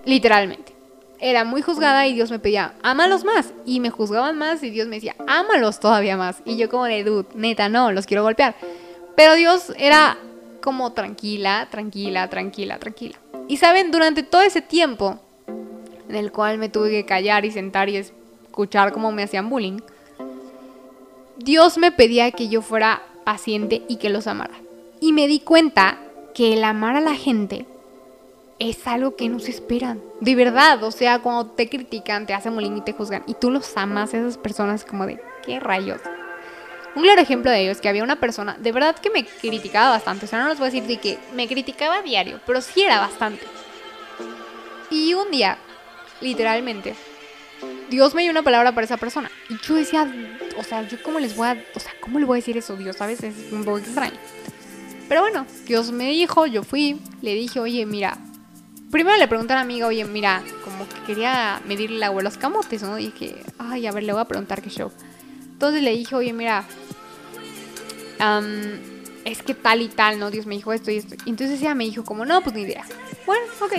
Literalmente 0.04 0.77
era 1.20 1.44
muy 1.44 1.62
juzgada 1.62 2.06
y 2.06 2.14
Dios 2.14 2.30
me 2.30 2.38
pedía, 2.38 2.74
ámalos 2.82 3.24
más. 3.24 3.52
Y 3.64 3.80
me 3.80 3.90
juzgaban 3.90 4.38
más 4.38 4.62
y 4.62 4.70
Dios 4.70 4.88
me 4.88 4.96
decía, 4.96 5.16
ámalos 5.26 5.80
todavía 5.80 6.16
más. 6.16 6.42
Y 6.44 6.56
yo 6.56 6.68
como 6.68 6.84
de, 6.84 7.04
dude, 7.04 7.28
neta, 7.34 7.68
no, 7.68 7.92
los 7.92 8.06
quiero 8.06 8.22
golpear. 8.22 8.54
Pero 9.16 9.34
Dios 9.34 9.72
era 9.76 10.18
como 10.60 10.92
tranquila, 10.92 11.68
tranquila, 11.70 12.28
tranquila, 12.28 12.78
tranquila. 12.78 13.18
Y 13.48 13.56
saben, 13.56 13.90
durante 13.90 14.22
todo 14.22 14.42
ese 14.42 14.60
tiempo, 14.60 15.18
en 16.08 16.16
el 16.16 16.32
cual 16.32 16.58
me 16.58 16.68
tuve 16.68 16.90
que 16.90 17.04
callar 17.04 17.44
y 17.44 17.50
sentar 17.50 17.88
y 17.88 17.96
escuchar 17.96 18.92
cómo 18.92 19.10
me 19.12 19.22
hacían 19.22 19.48
bullying, 19.48 19.80
Dios 21.36 21.78
me 21.78 21.92
pedía 21.92 22.30
que 22.32 22.48
yo 22.48 22.62
fuera 22.62 23.02
paciente 23.24 23.82
y 23.88 23.96
que 23.96 24.10
los 24.10 24.26
amara. 24.26 24.54
Y 25.00 25.12
me 25.12 25.28
di 25.28 25.40
cuenta 25.40 25.98
que 26.34 26.52
el 26.52 26.64
amar 26.64 26.96
a 26.96 27.00
la 27.00 27.14
gente 27.14 27.66
es 28.58 28.86
algo 28.86 29.16
que 29.16 29.28
no 29.28 29.38
se 29.38 29.50
esperan. 29.50 30.00
De 30.20 30.34
verdad, 30.34 30.82
o 30.82 30.90
sea, 30.90 31.20
cuando 31.20 31.46
te 31.46 31.68
critican, 31.68 32.26
te 32.26 32.34
hacen 32.34 32.54
bullying 32.54 32.78
y 32.78 32.80
te 32.80 32.92
juzgan, 32.92 33.22
y 33.26 33.34
tú 33.34 33.50
los 33.50 33.76
amas, 33.76 34.14
esas 34.14 34.38
personas 34.38 34.84
como 34.84 35.06
de, 35.06 35.20
¿qué 35.44 35.60
rayos? 35.60 36.00
Un 36.94 37.02
claro 37.02 37.20
ejemplo 37.20 37.50
de 37.50 37.60
ello 37.60 37.70
es 37.70 37.80
que 37.80 37.88
había 37.88 38.02
una 38.02 38.18
persona, 38.18 38.56
de 38.58 38.72
verdad 38.72 38.96
que 38.96 39.10
me 39.10 39.24
criticaba 39.24 39.90
bastante, 39.90 40.24
o 40.24 40.28
sea, 40.28 40.42
no 40.42 40.48
les 40.48 40.58
voy 40.58 40.68
a 40.68 40.70
decir 40.70 40.86
de 40.86 40.98
que 40.98 41.18
me 41.34 41.46
criticaba 41.46 41.98
a 41.98 42.02
diario, 42.02 42.40
pero 42.46 42.60
sí 42.60 42.82
era 42.82 42.98
bastante. 42.98 43.44
Y 44.90 45.14
un 45.14 45.30
día, 45.30 45.58
literalmente, 46.20 46.94
Dios 47.90 48.14
me 48.14 48.22
dio 48.22 48.30
una 48.30 48.42
palabra 48.42 48.72
para 48.72 48.84
esa 48.84 48.96
persona. 48.96 49.30
Y 49.48 49.58
yo 49.66 49.74
decía, 49.74 50.10
o 50.56 50.64
sea, 50.64 50.82
yo 50.88 51.02
cómo 51.02 51.20
les 51.20 51.36
voy 51.36 51.48
a, 51.48 51.62
o 51.74 51.80
sea, 51.80 51.92
¿cómo 52.00 52.18
le 52.18 52.24
voy 52.24 52.36
a 52.36 52.40
decir 52.40 52.56
eso, 52.56 52.76
Dios? 52.76 52.96
¿Sabes? 52.96 53.22
Es 53.22 53.52
un 53.52 53.64
poco 53.64 53.78
extraño. 53.78 54.16
Pero 55.08 55.22
bueno, 55.22 55.46
Dios 55.66 55.90
me 55.92 56.10
dijo, 56.10 56.46
yo 56.46 56.62
fui, 56.62 57.00
le 57.22 57.34
dije, 57.34 57.60
oye, 57.60 57.86
mira, 57.86 58.18
primero 58.90 59.16
le 59.16 59.28
pregunté 59.28 59.52
a 59.52 59.56
la 59.56 59.62
amiga, 59.62 59.86
oye, 59.86 60.04
mira, 60.04 60.42
como 60.64 60.88
que 60.88 61.00
quería 61.06 61.60
medirle 61.66 61.96
el 61.96 62.02
agua 62.02 62.20
a 62.20 62.24
los 62.24 62.38
camotes, 62.38 62.82
¿no? 62.82 62.98
Y 62.98 63.06
dije, 63.06 63.36
ay, 63.58 63.86
a 63.86 63.92
ver, 63.92 64.04
le 64.04 64.12
voy 64.12 64.20
a 64.20 64.26
preguntar 64.26 64.62
qué 64.62 64.70
show. 64.70 64.90
Entonces 65.52 65.82
le 65.82 65.92
dije, 65.92 66.14
oye, 66.14 66.32
mira, 66.32 66.64
es 69.24 69.42
que 69.42 69.54
tal 69.54 69.82
y 69.82 69.88
tal, 69.88 70.18
¿no? 70.18 70.30
Dios 70.30 70.46
me 70.46 70.54
dijo 70.54 70.72
esto 70.72 70.90
y 70.90 70.96
esto. 70.96 71.16
Entonces 71.26 71.60
ella 71.60 71.74
me 71.74 71.84
dijo 71.84 72.04
como, 72.04 72.24
no, 72.24 72.40
pues 72.42 72.54
ni 72.54 72.62
idea. 72.62 72.84
Bueno, 73.26 73.44
ok. 73.60 73.74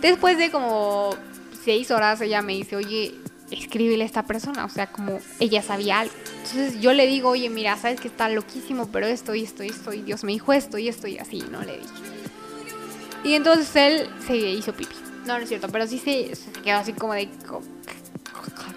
Después 0.00 0.38
de 0.38 0.50
como 0.50 1.16
seis 1.64 1.90
horas 1.90 2.20
ella 2.20 2.42
me 2.42 2.52
dice, 2.52 2.76
oye, 2.76 3.14
escríbele 3.50 4.04
a 4.04 4.06
esta 4.06 4.24
persona. 4.24 4.64
O 4.64 4.68
sea, 4.68 4.92
como 4.92 5.18
ella 5.40 5.62
sabía 5.62 6.00
algo. 6.00 6.14
Entonces 6.44 6.80
yo 6.80 6.92
le 6.92 7.06
digo, 7.06 7.30
oye, 7.30 7.50
mira, 7.50 7.76
sabes 7.76 8.00
que 8.00 8.08
está 8.08 8.28
loquísimo, 8.28 8.88
pero 8.92 9.06
esto 9.06 9.34
y 9.34 9.42
esto 9.42 9.64
y 9.64 9.68
esto. 9.68 9.90
Dios 9.90 10.22
me 10.22 10.32
dijo 10.32 10.52
esto 10.52 10.78
y 10.78 10.88
esto 10.88 11.08
y 11.08 11.18
así, 11.18 11.42
¿no? 11.50 11.62
Le 11.62 11.78
dije. 11.78 12.15
Y 13.26 13.34
entonces 13.34 13.74
él 13.74 14.08
se 14.24 14.36
hizo 14.36 14.72
pipi. 14.72 14.94
No, 15.26 15.36
no 15.36 15.42
es 15.42 15.48
cierto, 15.48 15.68
pero 15.68 15.88
sí 15.88 15.98
se, 15.98 16.36
se 16.36 16.52
quedó 16.62 16.76
así 16.76 16.92
como 16.92 17.12
de... 17.12 17.28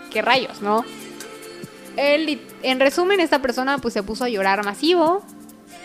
¿Qué 0.09 0.23
rayos, 0.23 0.63
no? 0.63 0.83
Él, 1.95 2.41
en 2.63 2.79
resumen, 2.79 3.19
esta 3.19 3.43
persona 3.43 3.77
pues 3.77 3.93
se 3.93 4.01
puso 4.01 4.23
a 4.23 4.29
llorar 4.29 4.65
masivo. 4.65 5.23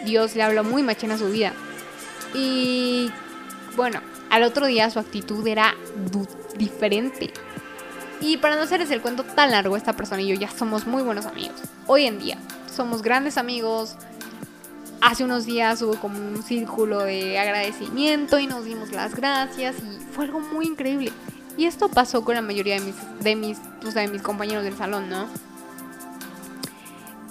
Dios 0.06 0.34
le 0.34 0.42
habló 0.42 0.64
muy 0.64 0.82
machín 0.82 1.10
a 1.10 1.18
su 1.18 1.28
vida. 1.28 1.52
Y 2.32 3.10
bueno, 3.76 4.00
al 4.30 4.42
otro 4.44 4.64
día 4.64 4.88
su 4.88 4.98
actitud 4.98 5.46
era 5.46 5.74
diferente. 6.56 7.34
Y 8.22 8.38
para 8.38 8.56
no 8.56 8.62
hacerles 8.62 8.90
el 8.90 9.02
cuento 9.02 9.24
tan 9.24 9.50
largo, 9.50 9.76
esta 9.76 9.92
persona 9.92 10.22
y 10.22 10.28
yo 10.28 10.36
ya 10.36 10.48
somos 10.50 10.86
muy 10.86 11.02
buenos 11.02 11.26
amigos. 11.26 11.60
Hoy 11.86 12.06
en 12.06 12.18
día 12.18 12.38
somos 12.74 13.02
grandes 13.02 13.36
amigos. 13.36 13.96
Hace 15.04 15.22
unos 15.22 15.44
días 15.44 15.82
hubo 15.82 15.96
como 15.96 16.16
un 16.16 16.42
círculo 16.42 17.00
de 17.00 17.38
agradecimiento 17.38 18.38
y 18.38 18.46
nos 18.46 18.64
dimos 18.64 18.90
las 18.90 19.14
gracias 19.14 19.76
y 19.76 20.02
fue 20.14 20.24
algo 20.24 20.40
muy 20.40 20.64
increíble. 20.64 21.12
Y 21.58 21.66
esto 21.66 21.90
pasó 21.90 22.24
con 22.24 22.36
la 22.36 22.40
mayoría 22.40 22.76
de 22.76 22.80
mis, 22.80 22.94
de 23.20 23.36
mis, 23.36 23.58
de 23.94 24.08
mis 24.08 24.22
compañeros 24.22 24.64
del 24.64 24.74
salón, 24.74 25.10
¿no? 25.10 25.28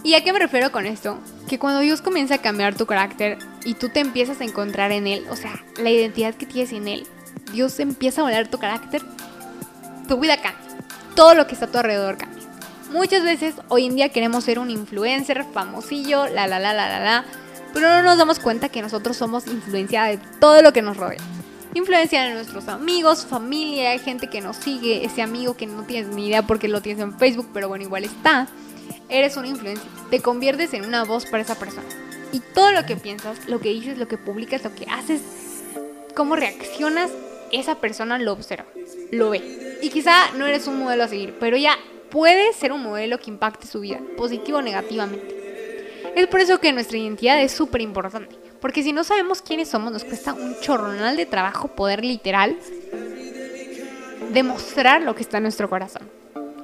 ¿Y 0.04 0.14
a 0.14 0.24
qué 0.24 0.32
me 0.32 0.38
refiero 0.38 0.72
con 0.72 0.86
esto? 0.86 1.18
Que 1.50 1.58
cuando 1.58 1.80
Dios 1.80 2.04
comienza 2.04 2.36
a 2.36 2.38
cambiar 2.38 2.76
tu 2.76 2.86
carácter 2.86 3.40
y 3.66 3.74
tú 3.74 3.90
te 3.90 4.02
empiezas 4.02 4.40
a 4.40 4.44
encontrar 4.44 4.92
en 4.92 5.08
Él, 5.08 5.26
o 5.32 5.36
sea, 5.36 5.60
la 5.82 5.90
identidad 5.90 6.36
que 6.36 6.46
tienes 6.46 6.74
en 6.74 6.88
Él, 6.88 7.08
Dios 7.54 7.80
empieza 7.80 8.22
a 8.22 8.26
moler 8.26 8.50
tu 8.50 8.60
carácter, 8.60 9.02
tu 10.08 10.20
vida 10.20 10.38
cambia. 10.38 10.78
Todo 11.16 11.34
lo 11.34 11.48
que 11.48 11.56
está 11.56 11.66
a 11.66 11.72
tu 11.72 11.80
alrededor 11.80 12.18
cambia. 12.18 12.44
Muchas 12.92 13.24
veces 13.24 13.56
hoy 13.70 13.88
en 13.88 13.96
día 13.96 14.10
queremos 14.10 14.44
ser 14.44 14.60
un 14.60 14.70
influencer 14.70 15.44
famosillo, 15.52 16.28
la 16.28 16.46
la 16.46 16.60
la 16.60 16.72
la 16.76 16.88
la 16.88 17.00
la, 17.00 17.26
pero 17.74 17.90
no 17.90 18.04
nos 18.04 18.18
damos 18.18 18.40
cuenta 18.40 18.70
que 18.70 18.82
nosotros 18.82 19.18
somos 19.18 19.48
influencia 19.48 20.04
de 20.04 20.20
todo 20.40 20.62
lo 20.62 20.72
que 20.74 20.82
nos 20.82 20.98
rodea. 20.98 21.20
Influencia 21.74 22.24
de 22.24 22.34
nuestros 22.34 22.68
amigos, 22.68 23.26
familia, 23.26 23.98
gente 23.98 24.30
que 24.30 24.42
nos 24.42 24.58
sigue, 24.58 25.04
ese 25.04 25.22
amigo 25.24 25.56
que 25.58 25.66
no 25.66 25.84
tienes 25.84 26.14
ni 26.14 26.28
idea 26.28 26.44
porque 26.44 26.68
lo 26.68 26.82
tienes 26.82 27.02
en 27.02 27.18
Facebook, 27.18 27.50
pero 27.52 27.68
bueno, 27.68 27.84
igual 27.84 28.04
está 28.04 28.48
eres 29.10 29.38
una 29.38 29.48
influencia. 29.48 29.90
Te 30.10 30.22
conviertes 30.22 30.74
en 30.74 30.86
una 30.86 31.04
voz 31.04 31.26
para 31.26 31.44
esa 31.44 31.56
persona. 31.56 31.88
Y 32.32 32.40
todo 32.40 32.72
lo 32.72 32.86
que 32.86 32.96
piensas, 32.96 33.48
lo 33.48 33.60
que 33.60 33.70
dices, 33.70 33.98
lo 33.98 34.08
que 34.08 34.18
publicas, 34.18 34.64
lo 34.64 34.74
que 34.74 34.86
haces, 34.90 35.22
cómo 36.16 36.36
reaccionas, 36.36 37.12
esa 37.52 37.80
persona 37.80 38.18
lo 38.18 38.34
observa, 38.34 38.66
lo 39.12 39.30
ve. 39.30 39.78
Y 39.82 39.90
quizá 39.90 40.32
no 40.32 40.48
eres 40.48 40.68
un 40.68 40.80
modelo 40.80 41.04
a 41.04 41.08
seguir, 41.08 41.36
pero 41.40 41.58
ya 41.58 41.78
puede 42.10 42.54
ser 42.54 42.72
un 42.72 42.82
modelo 42.82 43.20
que 43.20 43.30
impacte 43.30 43.68
su 43.68 43.82
vida, 43.82 44.00
positivo 44.18 44.58
o 44.58 44.62
negativamente. 44.62 45.33
Es 46.16 46.28
por 46.28 46.40
eso 46.40 46.60
que 46.60 46.72
nuestra 46.72 46.98
identidad 46.98 47.42
es 47.42 47.52
súper 47.52 47.82
importante. 47.82 48.36
Porque 48.62 48.84
si 48.84 48.94
no 48.94 49.04
sabemos 49.04 49.42
quiénes 49.42 49.68
somos, 49.68 49.92
nos 49.92 50.04
cuesta 50.04 50.34
un 50.34 50.56
chorronal 50.62 51.18
de 51.18 51.26
trabajo 51.26 51.68
poder 51.70 52.04
literal 52.04 52.58
demostrar 54.32 55.02
lo 55.02 55.16
que 55.16 55.22
está 55.22 55.38
en 55.38 55.44
nuestro 55.44 55.70
corazón. 55.70 56.10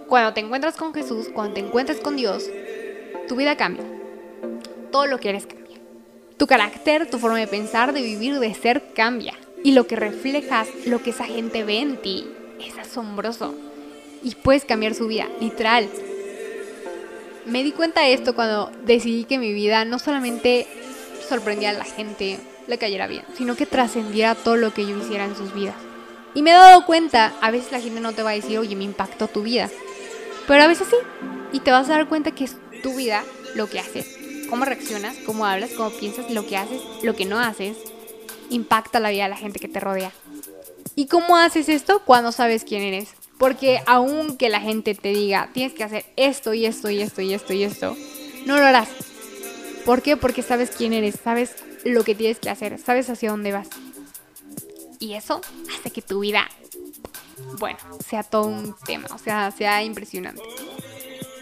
Cuando 0.08 0.34
te 0.34 0.40
encuentras 0.40 0.76
con 0.76 0.94
Jesús, 0.94 1.30
cuando 1.34 1.54
te 1.54 1.60
encuentras 1.60 2.00
con 2.00 2.16
Dios, 2.16 2.50
tu 3.28 3.36
vida 3.36 3.56
cambia. 3.56 3.86
Todo 4.92 5.06
lo 5.06 5.20
que 5.20 5.30
eres 5.30 5.46
cambia. 5.46 5.78
Tu 6.38 6.48
carácter, 6.48 7.10
tu 7.10 7.20
forma 7.20 7.38
de 7.38 7.48
pensar, 7.48 7.94
de 7.94 8.02
vivir, 8.02 8.40
de 8.40 8.54
ser 8.56 8.94
cambia. 8.94 9.34
Y 9.64 9.74
lo 9.74 9.86
que 9.86 9.96
reflejas, 9.96 10.68
lo 10.86 11.04
que 11.04 11.12
esa 11.12 11.26
gente 11.26 11.64
ve 11.64 11.80
en 11.80 11.98
ti, 11.98 12.28
es 12.60 12.78
asombroso. 12.78 13.54
Y 14.24 14.36
puedes 14.36 14.66
cambiar 14.66 14.96
su 14.96 15.08
vida, 15.08 15.28
literal. 15.40 15.88
Me 17.46 17.64
di 17.64 17.72
cuenta 17.72 18.02
de 18.02 18.14
esto 18.14 18.36
cuando 18.36 18.72
decidí 18.86 19.24
que 19.24 19.38
mi 19.38 19.54
vida 19.54 19.86
no 19.86 20.00
solamente 20.00 20.68
sorprendía 21.28 21.72
a 21.72 21.74
la 21.74 21.86
gente, 21.86 22.40
le 22.68 22.78
cayera 22.78 23.08
bien, 23.08 23.24
sino 23.36 23.56
que 23.56 23.66
trascendiera 23.66 24.36
todo 24.36 24.56
lo 24.56 24.74
que 24.74 24.86
yo 24.86 24.98
hiciera 24.98 25.26
en 25.26 25.36
sus 25.36 25.54
vidas. 25.54 25.76
Y 26.36 26.44
me 26.44 26.52
he 26.52 26.54
dado 26.54 26.86
cuenta, 26.86 27.34
a 27.42 27.50
veces 27.50 27.72
la 27.72 27.82
gente 27.82 28.00
no 28.00 28.14
te 28.14 28.22
va 28.22 28.32
a 28.32 28.36
decir, 28.36 28.60
oye, 28.60 28.76
me 28.76 28.84
impactó 28.84 29.28
tu 29.28 29.42
vida. 29.42 29.70
Pero 30.48 30.64
a 30.64 30.68
veces 30.68 30.88
sí. 30.90 30.96
Y 31.52 31.62
te 31.62 31.72
vas 31.72 31.90
a 31.90 31.94
dar 31.94 32.08
cuenta 32.08 32.32
que 32.32 32.44
es 32.44 32.56
tu 32.84 32.96
vida 32.96 33.24
lo 33.56 33.68
que 33.68 33.80
haces. 33.80 34.18
Cómo 34.50 34.66
reaccionas, 34.66 35.16
cómo 35.26 35.46
hablas, 35.46 35.72
cómo 35.72 35.90
piensas, 35.90 36.30
lo 36.32 36.46
que 36.46 36.58
haces, 36.58 36.82
lo 37.04 37.16
que 37.16 37.26
no 37.26 37.40
haces, 37.40 37.78
impacta 38.50 39.00
la 39.00 39.10
vida 39.10 39.24
de 39.24 39.30
la 39.30 39.38
gente 39.38 39.60
que 39.60 39.68
te 39.68 39.80
rodea. 39.80 40.12
¿Y 40.96 41.08
cómo 41.08 41.38
haces 41.38 41.70
esto? 41.70 42.04
Cuando 42.06 42.32
sabes 42.32 42.64
quién 42.64 42.84
eres. 42.84 43.10
Porque 43.40 43.82
aunque 43.88 44.50
la 44.50 44.62
gente 44.62 44.94
te 44.94 45.10
diga, 45.10 45.50
tienes 45.54 45.74
que 45.74 45.84
hacer 45.84 46.06
esto 46.16 46.54
y 46.54 46.68
esto 46.68 46.92
y 46.92 47.02
esto 47.02 47.22
y 47.24 47.34
esto 47.34 47.54
y 47.54 47.64
esto, 47.64 47.98
no 48.46 48.58
lo 48.58 48.66
harás. 48.66 48.90
¿Por 49.86 50.04
qué? 50.04 50.16
Porque 50.16 50.44
sabes 50.44 50.70
quién 50.70 50.94
eres, 50.94 51.16
sabes 51.24 51.56
lo 51.84 52.04
que 52.04 52.14
tienes 52.14 52.38
que 52.38 52.52
hacer, 52.52 52.78
sabes 52.78 53.10
hacia 53.10 53.32
dónde 53.32 53.52
vas. 53.52 53.70
Y 55.00 55.14
eso 55.14 55.42
hace 55.74 55.90
que 55.90 56.04
tu 56.04 56.20
vida 56.20 56.48
bueno, 57.58 57.78
sea 58.08 58.24
todo 58.24 58.48
un 58.48 58.76
tema, 58.86 59.08
o 59.14 59.18
sea, 59.18 59.52
sea 59.52 59.84
impresionante. 59.84 60.42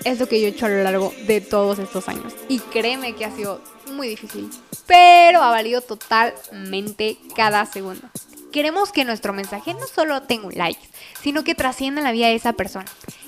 Es 0.03 0.19
lo 0.19 0.27
que 0.27 0.39
yo 0.39 0.47
he 0.47 0.51
hecho 0.51 0.65
a 0.65 0.69
lo 0.69 0.83
largo 0.83 1.13
de 1.25 1.41
todos 1.41 1.79
estos 1.79 2.07
años. 2.07 2.33
Y 2.47 2.59
créeme 2.59 3.15
que 3.15 3.25
ha 3.25 3.35
sido 3.35 3.61
muy 3.91 4.07
difícil, 4.07 4.49
pero 4.85 5.41
ha 5.41 5.49
valido 5.49 5.81
totalmente 5.81 7.17
cada 7.35 7.65
segundo. 7.65 8.07
Queremos 8.51 8.91
que 8.91 9.05
nuestro 9.05 9.33
mensaje 9.33 9.73
no 9.73 9.85
solo 9.87 10.23
tenga 10.23 10.47
un 10.47 10.55
like, 10.55 10.79
sino 11.27 11.43
que 11.43 11.55
trascienda 11.55 12.01
la 12.01 12.13
vida 12.13 12.27
de 12.27 12.35
esa 12.35 12.53
persona. 12.53 12.85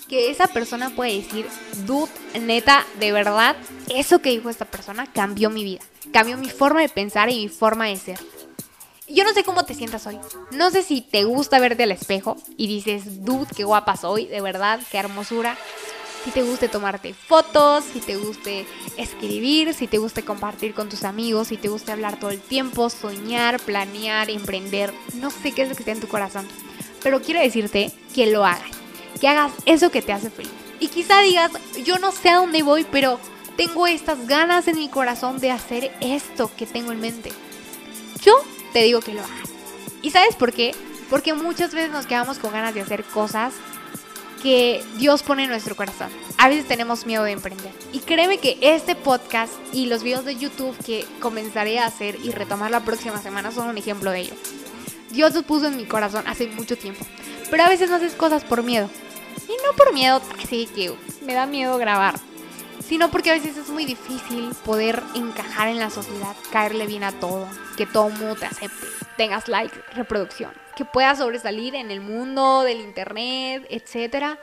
Que 0.08 0.32
esa 0.32 0.48
persona 0.48 0.90
pueda 0.90 1.12
decir, 1.12 1.46
dude, 1.86 2.10
neta, 2.40 2.86
de 2.98 3.12
verdad, 3.12 3.58
eso 3.90 4.22
que 4.22 4.30
dijo 4.30 4.50
esta 4.50 4.64
persona 4.64 5.06
cambió 5.06 5.50
mi 5.50 5.66
vida, 5.66 5.82
cambió 6.14 6.38
mi 6.38 6.50
forma 6.50 6.80
de 6.80 6.88
pensar 6.88 7.30
y 7.30 7.36
mi 7.36 7.50
forma 7.50 7.88
de 7.88 7.98
ser. 7.98 8.18
Yo 9.10 9.26
no 9.26 9.34
sé 9.34 9.44
cómo 9.44 9.66
te 9.66 9.74
sientas 9.74 10.08
hoy. 10.08 10.18
No 10.52 10.72
sé 10.72 10.82
si 10.82 11.02
te 11.02 11.26
gusta 11.26 11.60
verte 11.60 11.84
al 11.84 11.92
espejo 11.92 12.38
y 12.56 12.68
dices, 12.68 13.26
dude, 13.26 13.48
qué 13.54 13.66
guapa 13.66 13.98
soy, 13.98 14.28
de 14.28 14.40
verdad, 14.40 14.80
qué 14.90 14.98
hermosura. 14.98 15.58
Si 16.24 16.32
te 16.32 16.44
guste 16.44 16.70
tomarte 16.70 17.14
fotos, 17.14 17.84
si 17.84 18.00
te 18.00 18.16
guste 18.16 18.66
escribir, 18.96 19.74
si 19.74 19.88
te 19.88 19.98
guste 19.98 20.24
compartir 20.24 20.74
con 20.74 20.88
tus 20.88 21.04
amigos, 21.04 21.50
si 21.50 21.58
te 21.58 21.68
guste 21.68 21.92
hablar 21.92 22.18
todo 22.18 22.30
el 22.32 22.40
tiempo, 22.40 22.90
soñar, 22.90 23.60
planear, 23.60 24.30
emprender. 24.30 24.94
No 25.16 25.32
sé 25.32 25.52
qué 25.52 25.64
es 25.64 25.70
lo 25.70 25.76
que 25.76 25.82
está 25.82 25.92
en 25.92 26.00
tu 26.00 26.08
corazón. 26.08 26.48
Pero 27.04 27.22
quiero 27.22 27.40
decirte 27.40 27.92
que 28.14 28.28
lo 28.28 28.46
hagas. 28.46 28.70
Que 29.20 29.28
hagas 29.28 29.52
eso 29.66 29.92
que 29.92 30.02
te 30.02 30.14
hace 30.14 30.30
feliz. 30.30 30.52
Y 30.80 30.88
quizá 30.88 31.22
digas, 31.22 31.52
yo 31.84 31.98
no 32.00 32.12
sé 32.12 32.30
a 32.30 32.38
dónde 32.38 32.64
voy, 32.64 32.86
pero 32.90 33.20
tengo 33.58 33.88
estas 33.88 34.28
ganas 34.28 34.68
en 34.68 34.78
mi 34.78 34.88
corazón 34.88 35.40
de 35.40 35.52
hacer 35.52 35.92
esto 36.00 36.50
que 36.56 36.66
tengo 36.66 36.92
en 36.92 37.02
mente. 37.02 37.32
Yo 38.22 38.34
te 38.72 38.84
digo 38.84 39.02
que 39.02 39.14
lo 39.14 39.22
hagas. 39.22 39.50
¿Y 40.02 40.12
sabes 40.12 40.36
por 40.36 40.54
qué? 40.54 40.74
Porque 41.10 41.34
muchas 41.34 41.74
veces 41.74 41.92
nos 41.92 42.06
quedamos 42.06 42.38
con 42.38 42.54
ganas 42.54 42.74
de 42.74 42.82
hacer 42.82 43.04
cosas 43.04 43.54
que 44.42 44.82
Dios 44.98 45.24
pone 45.24 45.44
en 45.44 45.50
nuestro 45.50 45.76
corazón. 45.76 46.10
A 46.38 46.48
veces 46.48 46.68
tenemos 46.68 47.06
miedo 47.06 47.24
de 47.24 47.32
emprender. 47.32 47.72
Y 47.92 48.00
créeme 48.00 48.38
que 48.38 48.58
este 48.62 48.96
podcast 48.96 49.52
y 49.74 49.88
los 49.88 50.04
videos 50.04 50.24
de 50.24 50.38
YouTube 50.38 50.76
que 50.86 51.06
comenzaré 51.20 51.80
a 51.80 51.86
hacer 51.86 52.18
y 52.24 52.32
retomar 52.32 52.72
la 52.72 52.86
próxima 52.86 53.22
semana 53.22 53.52
son 53.52 53.68
un 53.68 53.78
ejemplo 53.78 54.12
de 54.12 54.22
ello. 54.22 54.34
Dios 55.12 55.34
los 55.34 55.44
puso 55.44 55.68
en 55.68 55.78
mi 55.78 55.86
corazón 55.86 56.24
hace 56.28 56.48
mucho 56.48 56.78
tiempo. 56.78 57.06
Pero 57.50 57.64
a 57.64 57.70
veces 57.70 57.90
no 57.90 57.96
haces 57.96 58.14
cosas 58.14 58.44
por 58.44 58.64
miedo. 58.64 58.90
Y 59.48 59.54
no 59.66 59.76
por 59.76 59.94
miedo, 59.94 60.22
así 60.44 60.68
que 60.68 60.94
me 61.24 61.34
da 61.34 61.46
miedo 61.46 61.78
grabar. 61.78 62.16
Sino 62.80 63.12
porque 63.12 63.32
a 63.32 63.34
veces 63.34 63.58
es 63.58 63.70
muy 63.70 63.86
difícil 63.86 64.52
poder 64.66 65.02
encajar 65.16 65.68
en 65.68 65.80
la 65.80 65.90
sociedad, 65.90 66.36
caerle 66.52 66.88
bien 66.88 67.04
a 67.04 67.12
todo, 67.12 67.48
que 67.78 67.86
todo 67.86 68.10
mundo 68.10 68.36
te 68.36 68.46
acepte, 68.46 68.88
tengas 69.18 69.48
likes, 69.48 69.78
reproducción, 69.94 70.52
que 70.76 70.86
puedas 70.86 71.20
sobresalir 71.20 71.76
en 71.76 71.92
el 71.92 72.02
mundo 72.02 72.64
del 72.64 72.80
internet, 72.80 73.66
etc. 73.70 74.40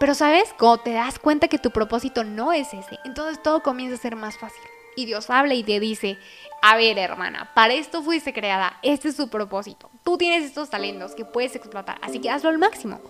Pero 0.00 0.14
sabes, 0.14 0.54
cuando 0.58 0.82
te 0.82 0.92
das 0.92 1.18
cuenta 1.18 1.48
que 1.48 1.58
tu 1.58 1.70
propósito 1.70 2.24
no 2.24 2.52
es 2.52 2.68
ese, 2.68 2.98
entonces 3.04 3.42
todo 3.42 3.62
comienza 3.62 3.96
a 3.96 3.98
ser 3.98 4.16
más 4.16 4.38
fácil. 4.38 4.62
Y 4.98 5.04
Dios 5.04 5.30
habla 5.30 5.54
y 5.54 5.62
te 5.62 5.78
dice, 5.78 6.18
a 6.60 6.76
ver 6.76 6.98
hermana, 6.98 7.52
para 7.54 7.72
esto 7.72 8.02
fuiste 8.02 8.32
creada, 8.32 8.80
este 8.82 9.10
es 9.10 9.16
tu 9.16 9.28
propósito. 9.28 9.88
Tú 10.02 10.18
tienes 10.18 10.42
estos 10.42 10.70
talentos 10.70 11.14
que 11.14 11.24
puedes 11.24 11.54
explotar, 11.54 12.00
así 12.02 12.18
que 12.18 12.30
hazlo 12.30 12.50
al 12.50 12.58
máximo. 12.58 13.00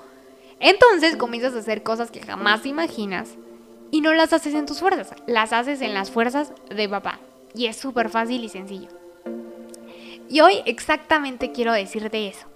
Entonces 0.61 1.16
comienzas 1.16 1.54
a 1.54 1.61
hacer 1.61 1.83
cosas 1.83 2.11
que 2.11 2.21
jamás 2.21 2.66
imaginas 2.66 3.38
y 3.90 4.02
no 4.02 4.12
las 4.12 4.35
haces 4.35 4.52
en 4.52 4.66
tus 4.66 4.80
fuerzas, 4.80 5.14
las 5.26 5.54
haces 5.54 5.80
en 5.80 5.95
las 5.95 6.11
fuerzas 6.11 6.52
de 6.68 6.90
papá. 6.90 7.21
Y 7.54 7.68
es 7.68 7.78
súper 7.78 8.11
fácil 8.11 8.45
y 8.45 8.50
sencillo. 8.50 8.90
Y 10.28 10.40
hoy 10.40 10.61
exactamente 10.66 11.52
quiero 11.52 11.73
decirte 11.73 12.28
eso. 12.28 12.49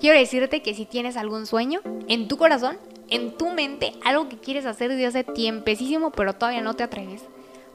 Quiero 0.00 0.18
decirte 0.18 0.62
que 0.62 0.74
si 0.74 0.84
tienes 0.84 1.16
algún 1.16 1.46
sueño 1.46 1.80
en 2.08 2.26
tu 2.26 2.36
corazón, 2.36 2.76
en 3.08 3.36
tu 3.36 3.50
mente, 3.50 3.92
algo 4.04 4.28
que 4.28 4.38
quieres 4.38 4.66
hacer 4.66 4.88
desde 4.90 5.06
hace 5.06 5.22
tiempesísimo, 5.22 6.10
pero 6.10 6.32
todavía 6.32 6.60
no 6.60 6.74
te 6.74 6.82
atreves, 6.82 7.22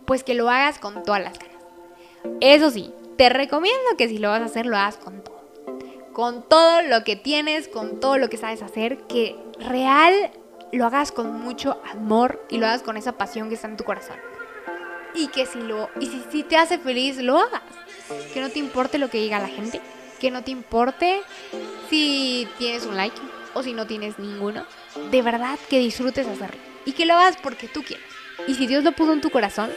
pues 0.05 0.23
que 0.23 0.33
lo 0.33 0.49
hagas 0.49 0.79
con 0.79 1.03
todas 1.03 1.23
las 1.23 1.37
ganas. 1.37 1.55
Eso 2.41 2.71
sí, 2.71 2.91
te 3.17 3.29
recomiendo 3.29 3.97
que 3.97 4.07
si 4.07 4.17
lo 4.17 4.29
vas 4.29 4.41
a 4.41 4.45
hacer, 4.45 4.65
lo 4.65 4.77
hagas 4.77 4.97
con 4.97 5.23
todo. 5.23 5.35
Con 6.13 6.47
todo 6.47 6.81
lo 6.81 7.03
que 7.03 7.15
tienes, 7.15 7.67
con 7.67 7.99
todo 7.99 8.17
lo 8.17 8.29
que 8.29 8.37
sabes 8.37 8.61
hacer, 8.61 8.99
que 9.07 9.35
real 9.59 10.31
lo 10.71 10.85
hagas 10.85 11.11
con 11.11 11.39
mucho 11.41 11.81
amor 11.91 12.45
y 12.49 12.57
lo 12.57 12.67
hagas 12.67 12.83
con 12.83 12.97
esa 12.97 13.13
pasión 13.13 13.49
que 13.49 13.55
está 13.55 13.67
en 13.67 13.77
tu 13.77 13.83
corazón. 13.83 14.17
Y 15.13 15.27
que 15.27 15.45
si 15.45 15.59
lo 15.59 15.89
y 15.99 16.07
si, 16.07 16.23
si 16.31 16.43
te 16.43 16.57
hace 16.57 16.77
feliz, 16.77 17.17
lo 17.17 17.37
hagas. 17.39 17.61
Que 18.33 18.41
no 18.41 18.49
te 18.49 18.59
importe 18.59 18.97
lo 18.97 19.09
que 19.09 19.19
diga 19.19 19.39
la 19.39 19.47
gente, 19.47 19.81
que 20.19 20.31
no 20.31 20.43
te 20.43 20.51
importe 20.51 21.21
si 21.89 22.47
tienes 22.57 22.85
un 22.85 22.95
like 22.95 23.19
o 23.53 23.63
si 23.63 23.73
no 23.73 23.87
tienes 23.87 24.19
ninguno. 24.19 24.65
De 25.11 25.21
verdad 25.21 25.57
que 25.69 25.79
disfrutes 25.79 26.27
hacerlo 26.27 26.59
y 26.85 26.93
que 26.93 27.05
lo 27.05 27.15
hagas 27.15 27.37
porque 27.41 27.67
tú 27.67 27.83
quieres. 27.83 28.05
Y 28.47 28.55
si 28.55 28.67
Dios 28.67 28.83
lo 28.83 28.91
puso 28.91 29.13
en 29.13 29.21
tu 29.21 29.29
corazón 29.29 29.71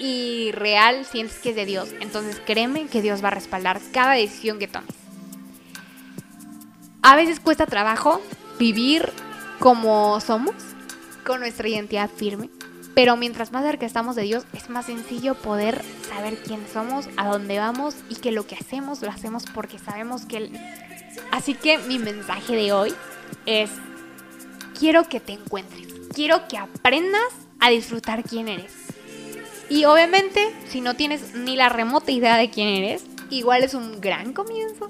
y 0.00 0.50
real 0.52 1.04
sientes 1.04 1.38
que 1.38 1.50
es 1.50 1.56
de 1.56 1.66
Dios, 1.66 1.90
entonces 2.00 2.40
créeme 2.44 2.86
que 2.86 3.02
Dios 3.02 3.22
va 3.22 3.28
a 3.28 3.32
respaldar 3.32 3.80
cada 3.92 4.14
decisión 4.14 4.58
que 4.58 4.66
tomes. 4.66 4.94
A 7.02 7.16
veces 7.16 7.38
cuesta 7.38 7.66
trabajo 7.66 8.20
vivir 8.58 9.08
como 9.58 10.20
somos, 10.20 10.54
con 11.24 11.40
nuestra 11.40 11.68
identidad 11.68 12.10
firme. 12.10 12.50
Pero 12.94 13.16
mientras 13.16 13.52
más 13.52 13.64
cerca 13.64 13.86
estamos 13.86 14.16
de 14.16 14.22
Dios, 14.22 14.44
es 14.52 14.68
más 14.68 14.86
sencillo 14.86 15.34
poder 15.34 15.82
saber 16.08 16.36
quién 16.38 16.60
somos, 16.72 17.08
a 17.16 17.28
dónde 17.28 17.58
vamos 17.58 17.94
y 18.08 18.16
que 18.16 18.32
lo 18.32 18.46
que 18.46 18.56
hacemos 18.56 19.00
lo 19.02 19.10
hacemos 19.10 19.44
porque 19.54 19.78
sabemos 19.78 20.26
que 20.26 20.36
Él... 20.38 20.60
Así 21.30 21.54
que 21.54 21.78
mi 21.78 21.98
mensaje 21.98 22.56
de 22.56 22.72
hoy 22.72 22.92
es, 23.46 23.70
quiero 24.78 25.08
que 25.08 25.20
te 25.20 25.32
encuentres, 25.32 25.86
quiero 26.14 26.48
que 26.48 26.58
aprendas 26.58 27.32
a 27.60 27.70
disfrutar 27.70 28.24
quién 28.24 28.48
eres. 28.48 28.89
Y 29.70 29.84
obviamente, 29.84 30.52
si 30.66 30.80
no 30.80 30.94
tienes 30.94 31.34
ni 31.34 31.54
la 31.54 31.68
remota 31.68 32.10
idea 32.10 32.36
de 32.36 32.50
quién 32.50 32.68
eres, 32.68 33.04
igual 33.30 33.62
es 33.62 33.72
un 33.72 34.00
gran 34.00 34.32
comienzo. 34.32 34.88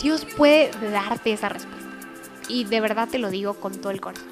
Dios 0.00 0.24
puede 0.36 0.70
darte 0.90 1.32
esa 1.32 1.48
respuesta. 1.48 1.82
Y 2.48 2.62
de 2.64 2.80
verdad 2.80 3.08
te 3.08 3.18
lo 3.18 3.28
digo 3.28 3.54
con 3.54 3.72
todo 3.80 3.90
el 3.90 4.00
corazón. 4.00 4.28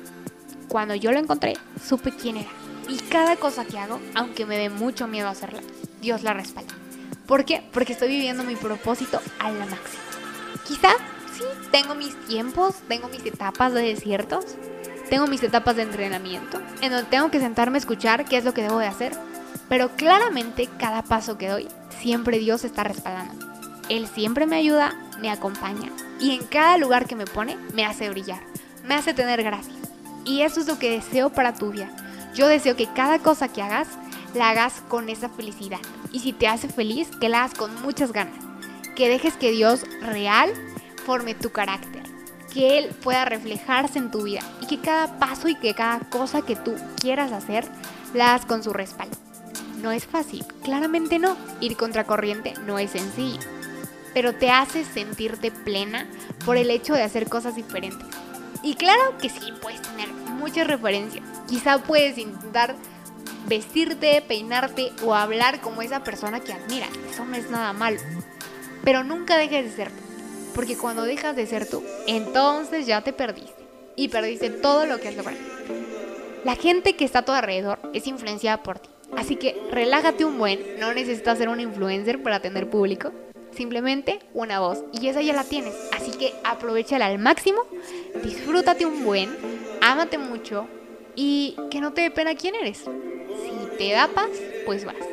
Cuando 0.68 0.94
yo 0.94 1.10
lo 1.10 1.18
encontré, 1.18 1.56
supe 1.84 2.12
quién 2.12 2.36
era. 2.36 2.50
Y 2.88 2.96
cada 3.08 3.34
cosa 3.36 3.64
que 3.64 3.78
hago, 3.78 4.00
aunque 4.14 4.46
me 4.46 4.56
dé 4.56 4.70
mucho 4.70 5.08
miedo 5.08 5.28
hacerla, 5.28 5.60
Dios 6.00 6.22
la 6.22 6.32
respalda. 6.32 6.74
¿Por 7.26 7.44
qué? 7.44 7.62
Porque 7.72 7.92
estoy 7.92 8.08
viviendo 8.08 8.44
mi 8.44 8.54
propósito 8.54 9.20
a 9.40 9.50
la 9.50 9.66
máxima. 9.66 10.02
Quizá 10.66 10.90
sí, 11.36 11.42
tengo 11.72 11.96
mis 11.96 12.14
tiempos, 12.26 12.76
tengo 12.86 13.08
mis 13.08 13.26
etapas 13.26 13.72
de 13.72 13.82
desiertos, 13.82 14.44
tengo 15.08 15.26
mis 15.26 15.42
etapas 15.42 15.74
de 15.74 15.82
entrenamiento, 15.82 16.60
en 16.82 16.92
donde 16.92 17.10
tengo 17.10 17.32
que 17.32 17.40
sentarme 17.40 17.78
a 17.78 17.80
escuchar 17.80 18.24
qué 18.24 18.36
es 18.36 18.44
lo 18.44 18.54
que 18.54 18.62
debo 18.62 18.78
de 18.78 18.86
hacer. 18.86 19.29
Pero 19.70 19.96
claramente 19.96 20.68
cada 20.78 21.02
paso 21.02 21.38
que 21.38 21.48
doy, 21.48 21.68
siempre 22.00 22.38
Dios 22.38 22.64
está 22.64 22.84
respaldando. 22.84 23.46
Él 23.88 24.06
siempre 24.06 24.44
me 24.44 24.56
ayuda, 24.56 24.94
me 25.22 25.30
acompaña 25.30 25.90
y 26.20 26.32
en 26.32 26.44
cada 26.44 26.76
lugar 26.76 27.06
que 27.06 27.16
me 27.16 27.24
pone 27.24 27.56
me 27.72 27.86
hace 27.86 28.10
brillar, 28.10 28.40
me 28.84 28.94
hace 28.94 29.14
tener 29.14 29.42
gracia. 29.42 29.72
Y 30.24 30.42
eso 30.42 30.60
es 30.60 30.66
lo 30.66 30.78
que 30.78 30.90
deseo 30.90 31.30
para 31.30 31.54
tu 31.54 31.70
vida. 31.70 31.88
Yo 32.34 32.46
deseo 32.46 32.76
que 32.76 32.92
cada 32.92 33.18
cosa 33.18 33.48
que 33.48 33.62
hagas 33.62 33.88
la 34.34 34.50
hagas 34.50 34.82
con 34.88 35.08
esa 35.08 35.28
felicidad. 35.30 35.80
Y 36.12 36.20
si 36.20 36.32
te 36.32 36.46
hace 36.46 36.68
feliz, 36.68 37.08
que 37.20 37.28
la 37.28 37.44
hagas 37.44 37.54
con 37.54 37.82
muchas 37.82 38.12
ganas. 38.12 38.34
Que 38.94 39.08
dejes 39.08 39.34
que 39.34 39.50
Dios 39.50 39.84
real 40.02 40.50
forme 41.06 41.34
tu 41.34 41.50
carácter. 41.50 42.02
Que 42.52 42.78
Él 42.78 42.90
pueda 43.02 43.24
reflejarse 43.24 43.98
en 43.98 44.10
tu 44.10 44.22
vida. 44.22 44.40
Y 44.60 44.66
que 44.66 44.78
cada 44.78 45.18
paso 45.18 45.48
y 45.48 45.54
que 45.54 45.74
cada 45.74 46.00
cosa 46.10 46.42
que 46.42 46.54
tú 46.54 46.74
quieras 47.00 47.32
hacer, 47.32 47.66
la 48.12 48.34
hagas 48.34 48.46
con 48.46 48.62
su 48.62 48.72
respaldo. 48.72 49.16
No 49.82 49.92
es 49.92 50.06
fácil, 50.06 50.44
claramente 50.62 51.18
no. 51.18 51.36
Ir 51.60 51.76
contracorriente 51.76 52.54
no 52.66 52.78
es 52.78 52.90
sencillo 52.90 53.40
pero 54.14 54.34
te 54.34 54.50
hace 54.50 54.84
sentirte 54.84 55.50
plena 55.50 56.06
por 56.44 56.56
el 56.56 56.70
hecho 56.70 56.94
de 56.94 57.02
hacer 57.02 57.28
cosas 57.28 57.54
diferentes. 57.54 58.06
Y 58.62 58.74
claro 58.74 59.16
que 59.18 59.30
sí, 59.30 59.52
puedes 59.60 59.80
tener 59.82 60.08
muchas 60.08 60.66
referencias. 60.66 61.24
Quizá 61.48 61.78
puedes 61.78 62.18
intentar 62.18 62.74
vestirte, 63.46 64.22
peinarte 64.26 64.92
o 65.04 65.14
hablar 65.14 65.60
como 65.60 65.82
esa 65.82 66.04
persona 66.04 66.40
que 66.40 66.52
admiras. 66.52 66.90
Eso 67.10 67.24
no 67.24 67.36
es 67.36 67.50
nada 67.50 67.72
malo. 67.72 68.00
Pero 68.84 69.04
nunca 69.04 69.36
dejes 69.36 69.64
de 69.64 69.76
ser 69.76 69.90
tú. 69.90 70.02
Porque 70.54 70.76
cuando 70.76 71.04
dejas 71.04 71.36
de 71.36 71.46
ser 71.46 71.68
tú, 71.68 71.82
entonces 72.06 72.86
ya 72.86 73.02
te 73.02 73.12
perdiste. 73.12 73.60
Y 73.96 74.08
perdiste 74.08 74.50
todo 74.50 74.86
lo 74.86 74.98
que 74.98 75.08
has 75.08 75.16
logrado. 75.16 75.38
La 76.44 76.56
gente 76.56 76.96
que 76.96 77.04
está 77.04 77.20
a 77.20 77.24
tu 77.24 77.32
alrededor 77.32 77.78
es 77.92 78.06
influenciada 78.06 78.62
por 78.62 78.78
ti. 78.78 78.88
Así 79.16 79.36
que 79.36 79.60
relájate 79.70 80.24
un 80.24 80.38
buen. 80.38 80.60
No 80.78 80.92
necesitas 80.94 81.38
ser 81.38 81.48
un 81.48 81.60
influencer 81.60 82.22
para 82.22 82.40
tener 82.40 82.68
público 82.68 83.12
simplemente 83.52 84.20
una 84.34 84.60
voz. 84.60 84.84
Y 84.92 85.08
esa 85.08 85.22
ya 85.22 85.34
la 85.34 85.44
tienes. 85.44 85.74
Así 85.92 86.12
que 86.12 86.32
aprovechala 86.44 87.06
al 87.06 87.18
máximo, 87.18 87.62
disfrútate 88.22 88.86
un 88.86 89.04
buen, 89.04 89.30
ámate 89.80 90.18
mucho 90.18 90.66
y 91.14 91.56
que 91.70 91.80
no 91.80 91.92
te 91.92 92.02
dé 92.02 92.10
pena 92.10 92.34
quién 92.34 92.54
eres. 92.54 92.78
Si 92.78 93.76
te 93.78 93.92
da 93.92 94.08
paz, 94.08 94.30
pues 94.66 94.84
vas. 94.84 95.09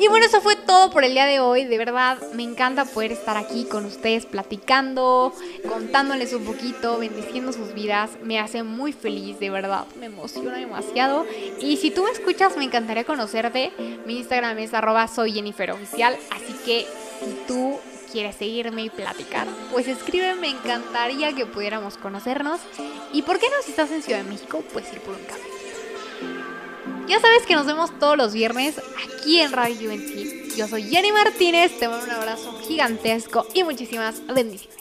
Y 0.00 0.08
bueno, 0.08 0.24
eso 0.24 0.40
fue 0.40 0.56
todo 0.56 0.90
por 0.90 1.04
el 1.04 1.12
día 1.12 1.26
de 1.26 1.40
hoy. 1.40 1.66
De 1.66 1.76
verdad, 1.76 2.16
me 2.32 2.42
encanta 2.42 2.86
poder 2.86 3.12
estar 3.12 3.36
aquí 3.36 3.66
con 3.66 3.84
ustedes 3.84 4.24
platicando, 4.24 5.34
contándoles 5.68 6.32
un 6.32 6.42
poquito, 6.46 6.98
bendiciendo 6.98 7.52
sus 7.52 7.74
vidas. 7.74 8.12
Me 8.22 8.38
hace 8.38 8.62
muy 8.62 8.94
feliz, 8.94 9.38
de 9.38 9.50
verdad. 9.50 9.84
Me 9.98 10.06
emociona 10.06 10.56
demasiado. 10.56 11.26
Y 11.60 11.76
si 11.76 11.90
tú 11.90 12.04
me 12.04 12.10
escuchas, 12.12 12.56
me 12.56 12.64
encantaría 12.64 13.04
conocerte. 13.04 13.72
Mi 14.06 14.16
Instagram 14.16 14.58
es 14.60 14.72
arroba 14.72 15.06
soy 15.06 15.32
Jennifer 15.32 15.70
Oficial. 15.72 16.16
Así 16.30 16.54
que 16.64 16.86
si 17.22 17.46
tú 17.46 17.78
quieres 18.10 18.36
seguirme 18.36 18.84
y 18.84 18.88
platicar, 18.88 19.46
pues 19.70 19.86
escríbeme, 19.86 20.40
me 20.40 20.48
encantaría 20.48 21.34
que 21.34 21.44
pudiéramos 21.44 21.98
conocernos. 21.98 22.58
Y 23.12 23.20
por 23.20 23.38
qué 23.38 23.50
no, 23.50 23.62
si 23.62 23.72
estás 23.72 23.90
en 23.90 24.02
Ciudad 24.02 24.22
de 24.22 24.30
México, 24.30 24.64
pues 24.72 24.90
ir 24.94 25.00
por 25.00 25.14
un 25.14 25.24
café. 25.24 25.59
Ya 27.10 27.18
sabes 27.18 27.44
que 27.44 27.56
nos 27.56 27.66
vemos 27.66 27.90
todos 27.98 28.16
los 28.16 28.32
viernes 28.32 28.80
aquí 29.04 29.40
en 29.40 29.50
Radio 29.50 29.74
Juventud. 29.74 30.54
Yo 30.56 30.68
soy 30.68 30.84
Jenny 30.84 31.10
Martínez, 31.10 31.76
te 31.76 31.88
mando 31.88 32.04
un 32.04 32.12
abrazo 32.12 32.56
gigantesco 32.60 33.48
y 33.52 33.64
muchísimas 33.64 34.24
bendiciones. 34.28 34.80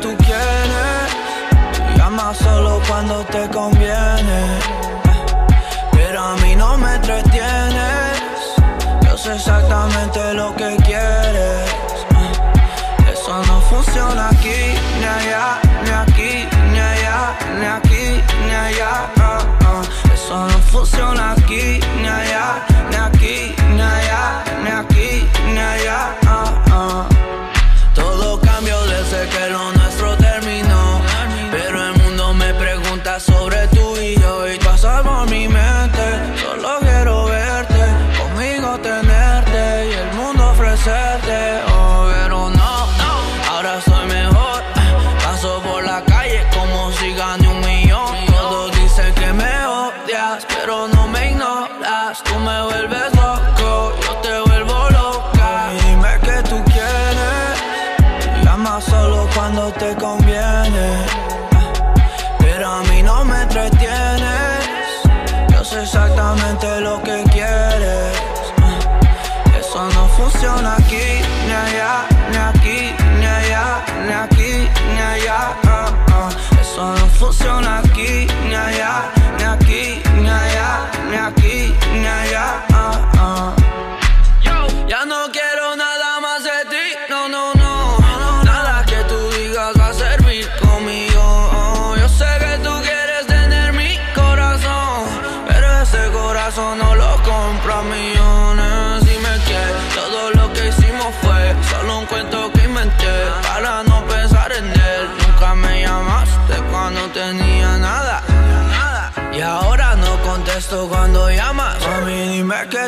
Tú 0.00 0.16
quieres. 0.18 1.96
Llama 1.96 2.34
solo 2.34 2.80
cuando 2.88 3.24
te 3.24 3.48
conviene. 3.48 4.58
Pero 5.92 6.20
a 6.20 6.36
mí 6.36 6.54
no 6.56 6.76
me 6.78 6.94
entretienes. 6.94 8.20
Yo 9.02 9.16
sé 9.16 9.34
exactamente 9.34 10.34
lo 10.34 10.54
que 10.54 10.76
quieres. 10.76 10.85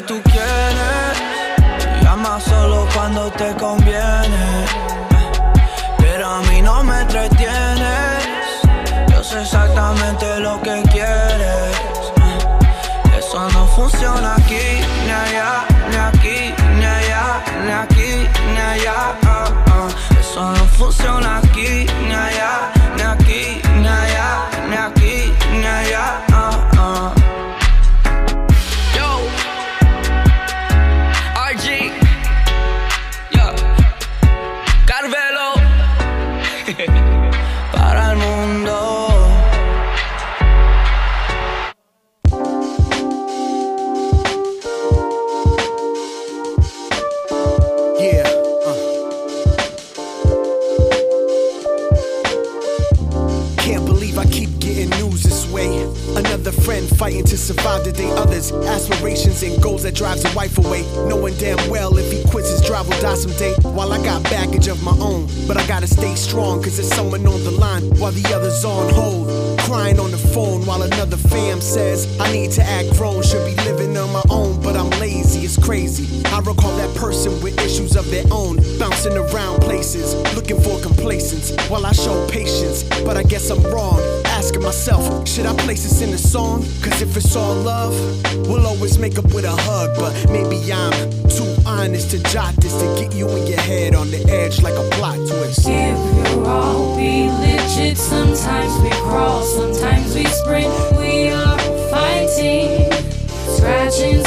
Tú 0.02 0.20
quieres. 0.22 2.02
Llama 2.02 2.40
solo 2.40 2.86
cuando 2.94 3.30
te 3.32 3.54
conviene. 3.54 4.66
Pero 5.98 6.26
a 6.28 6.40
mí 6.42 6.62
no 6.62 6.84
me 6.84 7.00
entretienes. 7.00 8.24
Yo 9.10 9.22
sé 9.22 9.42
exactamente 9.42 10.38
lo 10.40 10.60
que 10.62 10.82
quieres. 10.92 11.76
Eso 13.18 13.48
no 13.50 13.66
funciona 13.66 14.36
aquí, 14.36 14.80
ni 15.04 15.10
allá, 15.10 15.64
ni 15.90 15.96
aquí, 15.96 16.54
ni 16.76 16.84
allá, 16.84 17.42
ni 17.64 17.72
aquí, 17.72 18.28
ni 18.52 18.58
allá. 18.58 19.14
Eso 20.20 20.52
no 20.52 20.64
funciona 20.78 21.38
aquí, 21.38 21.86
para 38.48 38.54
el 38.56 38.64
mundo. 38.64 38.88
friend 56.68 56.98
fighting 56.98 57.24
to 57.24 57.38
survive 57.38 57.82
the 57.82 57.92
day 57.92 58.10
others. 58.10 58.52
Aspirations 58.52 59.42
and 59.42 59.60
goals 59.62 59.82
that 59.84 59.94
drives 59.94 60.22
a 60.24 60.30
wife 60.36 60.58
away. 60.58 60.82
Knowing 61.08 61.34
damn 61.38 61.58
well 61.70 61.96
if 61.96 62.12
he 62.12 62.22
quits 62.30 62.50
his 62.50 62.60
drive 62.60 62.86
will 62.88 63.00
die 63.00 63.14
someday. 63.14 63.54
While 63.62 63.90
I 63.92 64.04
got 64.04 64.22
baggage 64.24 64.68
of 64.68 64.82
my 64.82 64.96
own, 65.00 65.28
but 65.46 65.56
I 65.56 65.66
gotta 65.66 65.86
stay 65.86 66.14
strong 66.14 66.62
cause 66.62 66.76
there's 66.76 66.87
while 68.08 68.22
the 68.22 68.34
others 68.34 68.64
on 68.64 68.88
hold. 68.94 69.28
Crying 69.60 69.98
on 70.00 70.10
the 70.10 70.16
phone 70.16 70.64
while 70.64 70.82
another 70.82 71.16
fam 71.16 71.60
says 71.60 72.08
I 72.18 72.32
need 72.32 72.50
to 72.52 72.62
act 72.62 72.96
grown. 72.96 73.22
Should 73.22 73.44
be 73.44 73.54
living 73.64 73.96
on 73.98 74.10
my 74.12 74.22
own, 74.30 74.60
but 74.62 74.76
I'm 74.76 74.88
lazy, 74.98 75.40
it's 75.40 75.58
crazy. 75.58 76.24
I 76.26 76.38
recall 76.38 76.74
that 76.78 76.94
person 76.96 77.32
with 77.42 77.60
issues 77.60 77.96
of 77.96 78.10
their 78.10 78.24
own, 78.30 78.56
bouncing 78.78 79.16
around 79.16 79.60
places, 79.60 80.14
looking 80.34 80.58
for 80.60 80.80
complacence 80.80 81.52
while 81.68 81.84
I 81.84 81.92
show 81.92 82.26
patience. 82.28 82.82
But 83.04 83.18
I 83.18 83.24
guess 83.24 83.50
I'm 83.50 83.62
wrong, 83.64 84.00
asking 84.24 84.62
myself, 84.62 85.28
should 85.28 85.44
I 85.44 85.54
place 85.56 85.82
this 85.82 86.00
in 86.00 86.14
a 86.14 86.18
song? 86.18 86.62
Cause 86.80 87.02
if 87.02 87.14
it's 87.14 87.36
all 87.36 87.54
love, 87.54 87.94
we'll 88.48 88.66
always 88.66 88.98
make 88.98 89.18
up 89.18 89.34
with 89.34 89.44
a 89.44 89.56
hug. 89.68 89.90
But 89.96 90.14
maybe 90.30 90.72
I'm 90.72 90.96
too 91.28 91.57
honest 91.78 92.10
to 92.10 92.18
jot 92.24 92.54
this 92.56 92.72
to 92.72 92.86
get 93.00 93.14
you 93.14 93.28
in 93.28 93.46
your 93.46 93.60
head 93.60 93.94
on 93.94 94.10
the 94.10 94.18
edge 94.28 94.60
like 94.62 94.74
a 94.74 94.88
plot 94.96 95.16
twist. 95.16 95.60
If 95.64 96.32
your 96.32 96.46
all, 96.46 96.96
be 96.96 97.30
legit. 97.30 97.96
Sometimes 97.96 98.72
we 98.82 98.90
crawl, 99.06 99.42
sometimes 99.42 100.14
we 100.14 100.24
sprint. 100.24 100.72
We 100.98 101.30
are 101.30 101.58
fighting, 101.90 102.90
scratching, 103.54 104.24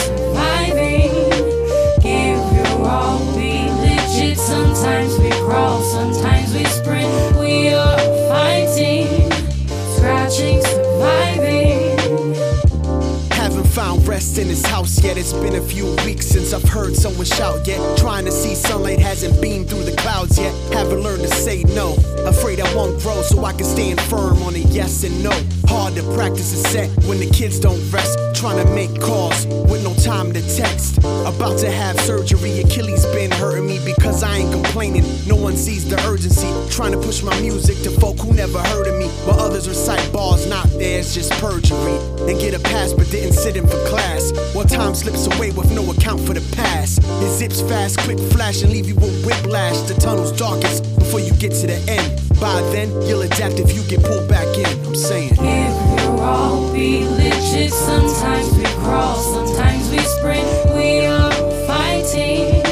in 14.37 14.47
his 14.47 14.65
house 14.65 15.03
yet. 15.03 15.17
It's 15.17 15.33
been 15.33 15.55
a 15.55 15.61
few 15.61 15.85
weeks 16.05 16.27
since 16.27 16.53
I've 16.53 16.67
heard 16.67 16.95
someone 16.95 17.25
shout 17.25 17.67
yet. 17.67 17.97
Trying 17.97 18.25
to 18.25 18.31
see 18.31 18.55
sunlight 18.55 18.99
hasn't 18.99 19.41
beamed 19.41 19.69
through 19.69 19.83
the 19.83 19.95
clouds 19.95 20.37
yet. 20.37 20.53
Haven't 20.73 21.01
learned 21.01 21.23
to 21.23 21.29
say 21.29 21.63
no. 21.63 21.95
Afraid 22.25 22.59
I 22.59 22.75
won't 22.75 23.01
grow 23.01 23.21
so 23.23 23.43
I 23.45 23.53
can 23.53 23.65
stand 23.65 23.99
firm 24.01 24.41
on 24.43 24.55
a 24.55 24.59
yes 24.59 25.03
and 25.03 25.23
no. 25.23 25.31
Hard 25.67 25.95
to 25.95 26.03
practice 26.13 26.53
a 26.53 26.67
set 26.69 26.89
when 27.05 27.19
the 27.19 27.29
kids 27.29 27.59
don't 27.59 27.81
rest. 27.91 28.20
Trying 28.41 28.65
to 28.65 28.73
make 28.73 28.99
calls 28.99 29.45
with 29.45 29.83
no 29.83 29.93
time 29.93 30.33
to 30.33 30.41
text. 30.57 30.97
About 30.97 31.59
to 31.59 31.69
have 31.69 31.99
surgery, 31.99 32.61
Achilles 32.61 33.05
been 33.13 33.29
hurting 33.29 33.67
me 33.67 33.79
because 33.85 34.23
I 34.23 34.37
ain't 34.37 34.51
complaining. 34.51 35.05
No 35.27 35.35
one 35.35 35.55
sees 35.55 35.87
the 35.87 35.95
urgency. 36.07 36.51
Trying 36.71 36.93
to 36.93 36.97
push 36.97 37.21
my 37.21 37.39
music 37.39 37.77
to 37.83 37.91
folk 37.91 38.17
who 38.17 38.33
never 38.33 38.57
heard 38.57 38.87
of 38.87 38.97
me. 38.97 39.09
While 39.25 39.41
others 39.41 39.69
recite 39.69 40.11
bars 40.11 40.47
not 40.47 40.67
theirs, 40.71 41.13
just 41.13 41.31
perjury. 41.33 41.97
And 42.27 42.39
get 42.39 42.55
a 42.55 42.59
pass 42.59 42.93
but 42.93 43.11
didn't 43.11 43.33
sit 43.33 43.57
in 43.57 43.67
for 43.67 43.77
class. 43.85 44.31
While 44.55 44.65
time 44.65 44.95
slips 44.95 45.27
away 45.35 45.51
with 45.51 45.71
no 45.71 45.91
account 45.91 46.21
for 46.21 46.33
the 46.33 46.55
past. 46.55 46.97
It 46.97 47.29
zips 47.29 47.61
fast, 47.61 47.99
quick 47.99 48.17
flash, 48.33 48.63
and 48.63 48.71
leave 48.71 48.87
you 48.87 48.95
with 48.95 49.23
whiplash. 49.23 49.77
The 49.81 49.93
tunnel's 49.93 50.31
darkest 50.31 50.83
before 50.97 51.19
you 51.19 51.31
get 51.33 51.51
to 51.61 51.67
the 51.67 51.77
end. 51.87 52.30
By 52.41 52.59
then, 52.73 52.89
you'll 53.03 53.21
adapt 53.21 53.59
if 53.59 53.71
you 53.75 53.83
get 53.83 54.01
pulled 54.03 54.27
back 54.27 54.47
in. 54.57 54.65
I'm 54.87 54.95
saying. 54.95 55.33
If 55.33 55.39
we're 55.39 56.23
all 56.23 56.71
legit, 56.71 57.71
sometimes 57.71 58.51
we 58.57 58.63
crawl, 58.81 59.15
sometimes 59.15 59.91
we 59.91 59.99
sprint. 59.99 60.47
We 60.75 61.05
are 61.05 61.31
fighting, 61.67 62.65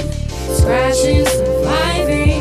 scratching, 0.56 1.24
surviving. 1.24 2.39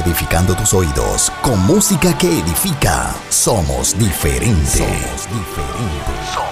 Edificando 0.00 0.54
tus 0.54 0.72
oídos 0.72 1.30
con 1.42 1.58
música 1.66 2.16
que 2.16 2.40
edifica. 2.40 3.14
Somos 3.28 3.98
diferentes. 3.98 4.78
Somos 4.78 5.28
diferentes. 5.28 6.49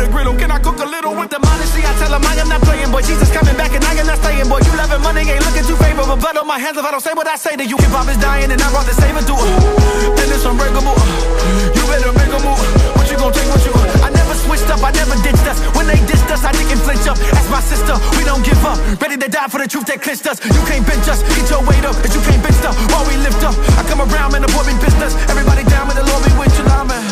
A 0.00 0.08
griddle. 0.08 0.34
Can 0.36 0.50
I 0.50 0.58
cook 0.58 0.78
a 0.78 0.86
little 0.86 1.14
with 1.14 1.30
the 1.30 1.38
modesty? 1.38 1.82
I 1.82 1.92
tell 1.98 2.12
him 2.14 2.24
I 2.24 2.34
am 2.38 2.48
not 2.48 2.62
playing, 2.62 2.90
boy. 2.90 3.02
Jesus 3.02 3.30
coming 3.32 3.56
back 3.56 3.72
and 3.74 3.82
I 3.84 3.94
am 3.98 4.06
not 4.06 4.18
staying, 4.18 4.48
boy. 4.48 4.60
You 4.62 4.72
loving 4.78 5.02
money 5.02 5.26
ain't 5.26 5.44
looking 5.44 5.66
too 5.66 5.76
favorable. 5.76 6.16
Blood 6.16 6.36
on 6.36 6.46
my 6.46 6.58
hands 6.58 6.76
if 6.78 6.84
I 6.84 6.90
don't 6.90 7.02
say 7.02 7.14
what 7.14 7.26
I 7.26 7.36
say 7.36 7.56
to 7.56 7.64
you. 7.64 7.76
Hip 7.78 7.92
hop 7.94 8.08
is 8.08 8.18
dying 8.18 8.50
and 8.50 8.60
I 8.60 8.68
brought 8.70 8.86
the 8.86 8.94
saving 8.94 9.26
through. 9.26 9.40
And 9.40 10.28
it's 10.30 10.44
unbreakable. 10.44 10.94
Uh, 10.94 11.76
you 11.76 11.82
better 11.90 12.12
make 12.14 12.30
a 12.30 12.40
move. 12.42 12.60
What 12.94 13.06
you 13.10 13.16
gon' 13.18 13.32
take? 13.32 13.48
What 13.50 13.62
you? 13.66 13.72
I 14.04 14.10
never 14.10 14.34
switched 14.34 14.70
up. 14.70 14.80
I 14.84 14.90
never 14.94 15.16
ditched 15.24 15.46
us. 15.48 15.58
When 15.74 15.86
they 15.88 15.98
dissed 16.06 16.30
us, 16.30 16.44
I 16.44 16.52
didn't 16.52 16.82
flinch 16.84 17.06
up. 17.08 17.18
Ask 17.34 17.48
my 17.50 17.62
sister. 17.64 17.96
We 18.14 18.22
don't 18.22 18.44
give 18.44 18.60
up. 18.62 18.78
Ready 19.00 19.16
to 19.16 19.28
die 19.28 19.48
for 19.48 19.58
the 19.58 19.68
truth 19.68 19.86
that 19.90 20.02
clinched 20.02 20.26
us. 20.28 20.38
You 20.44 20.62
can't 20.68 20.84
bench 20.86 21.08
us. 21.08 21.24
Get 21.34 21.48
your 21.50 21.64
weight 21.64 21.84
up. 21.88 21.96
And 21.98 22.12
you 22.12 22.22
can't 22.22 22.42
bench 22.44 22.58
stuff 22.60 22.76
while 22.92 23.06
we 23.08 23.16
lift 23.24 23.40
up. 23.42 23.56
I 23.80 23.82
come 23.88 24.04
around, 24.04 24.36
man, 24.36 24.42
the 24.44 24.50
boy 24.52 24.68
be 24.68 24.76
business. 24.78 25.16
Everybody 25.32 25.64
down 25.66 25.88
with 25.88 25.96
the 25.96 26.06
Lord 26.06 26.22
be 26.22 26.32
with 26.36 26.52
you, 26.54 26.64
man. 26.68 27.07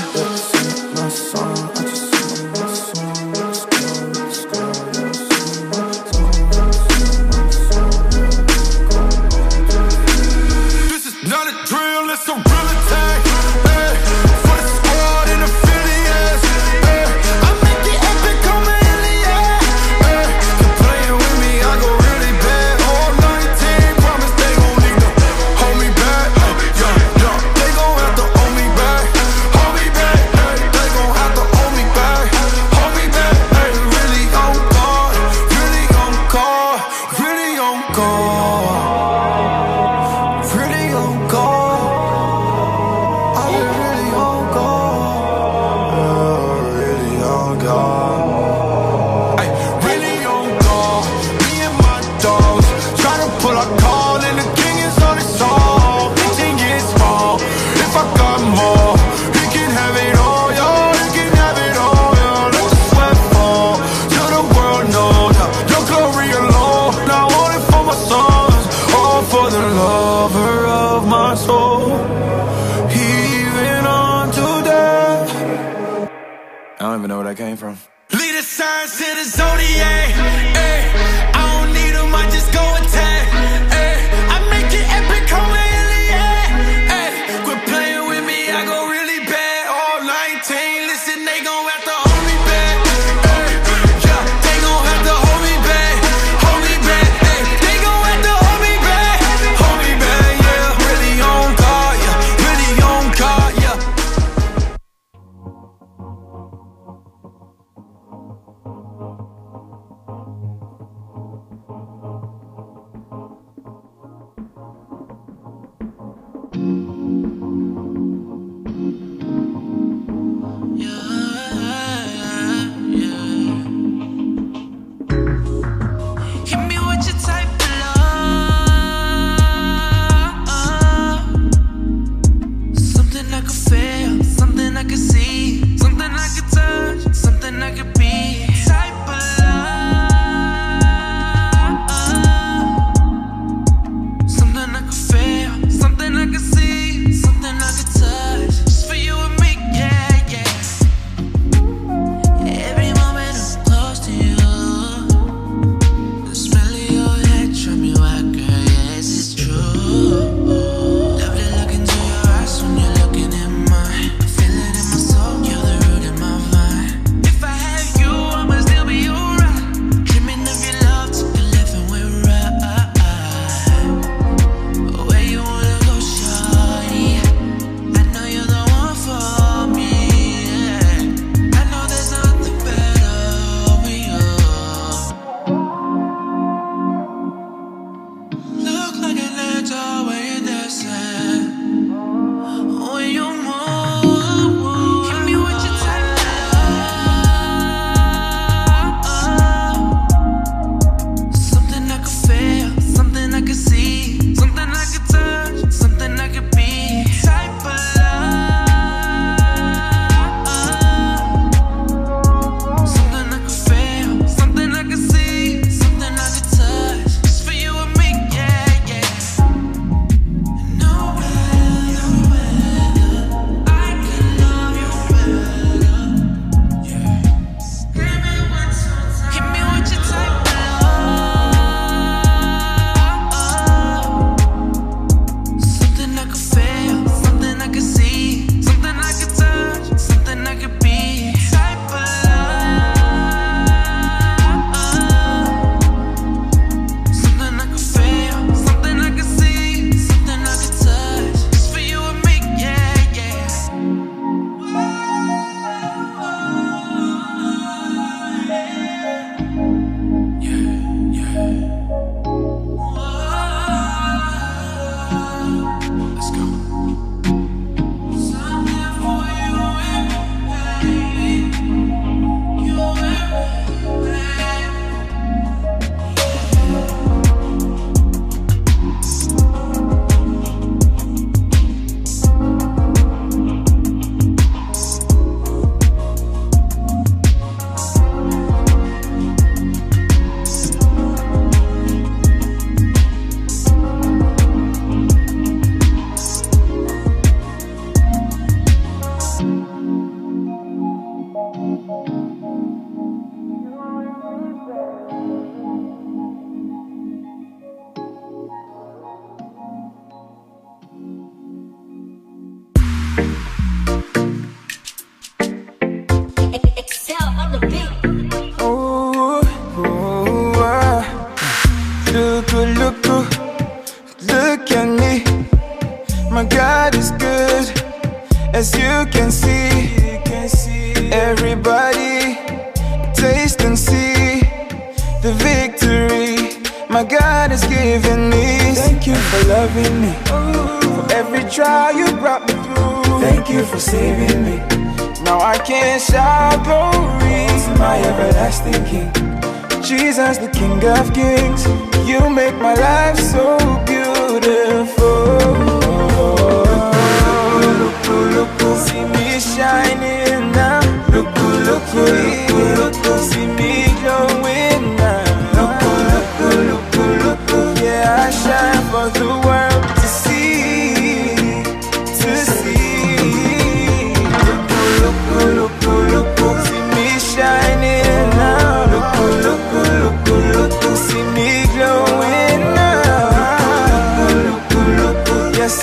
The 348.46 348.70
King, 348.88 349.82
Jesus, 349.82 350.38
the 350.38 350.48
King 350.48 350.78
of 350.84 351.12
Kings, 351.12 351.66
you 352.08 352.30
make 352.30 352.54
my 352.58 352.74
life 352.74 353.18
so 353.18 353.58
good. 353.84 353.95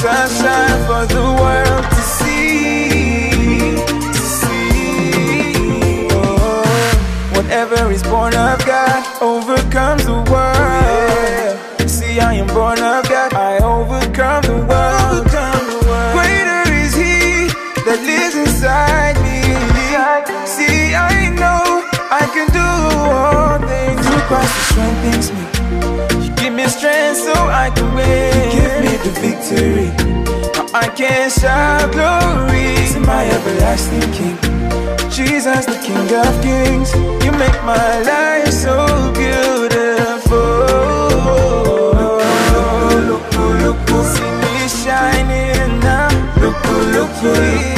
sensação. 0.03 0.52
our 31.45 31.87
glory 31.91 32.75
to 32.93 32.99
my 33.01 33.25
everlasting 33.25 34.11
King. 34.11 34.37
Jesus, 35.09 35.65
the 35.65 35.79
King 35.83 36.09
of 36.15 36.41
Kings, 36.41 36.93
you 37.23 37.31
make 37.31 37.59
my 37.63 38.01
life 38.01 38.51
so 38.51 38.75
beautiful. 39.13 40.39
Look, 41.99 43.33
look, 43.35 43.61
look, 43.61 43.89
look, 43.89 44.05
see 44.05 44.31
me 44.41 44.67
shining 44.67 45.79
now. 45.79 46.09
Look, 46.39 46.55
look, 46.65 46.93
look, 46.93 47.23
look. 47.23 47.72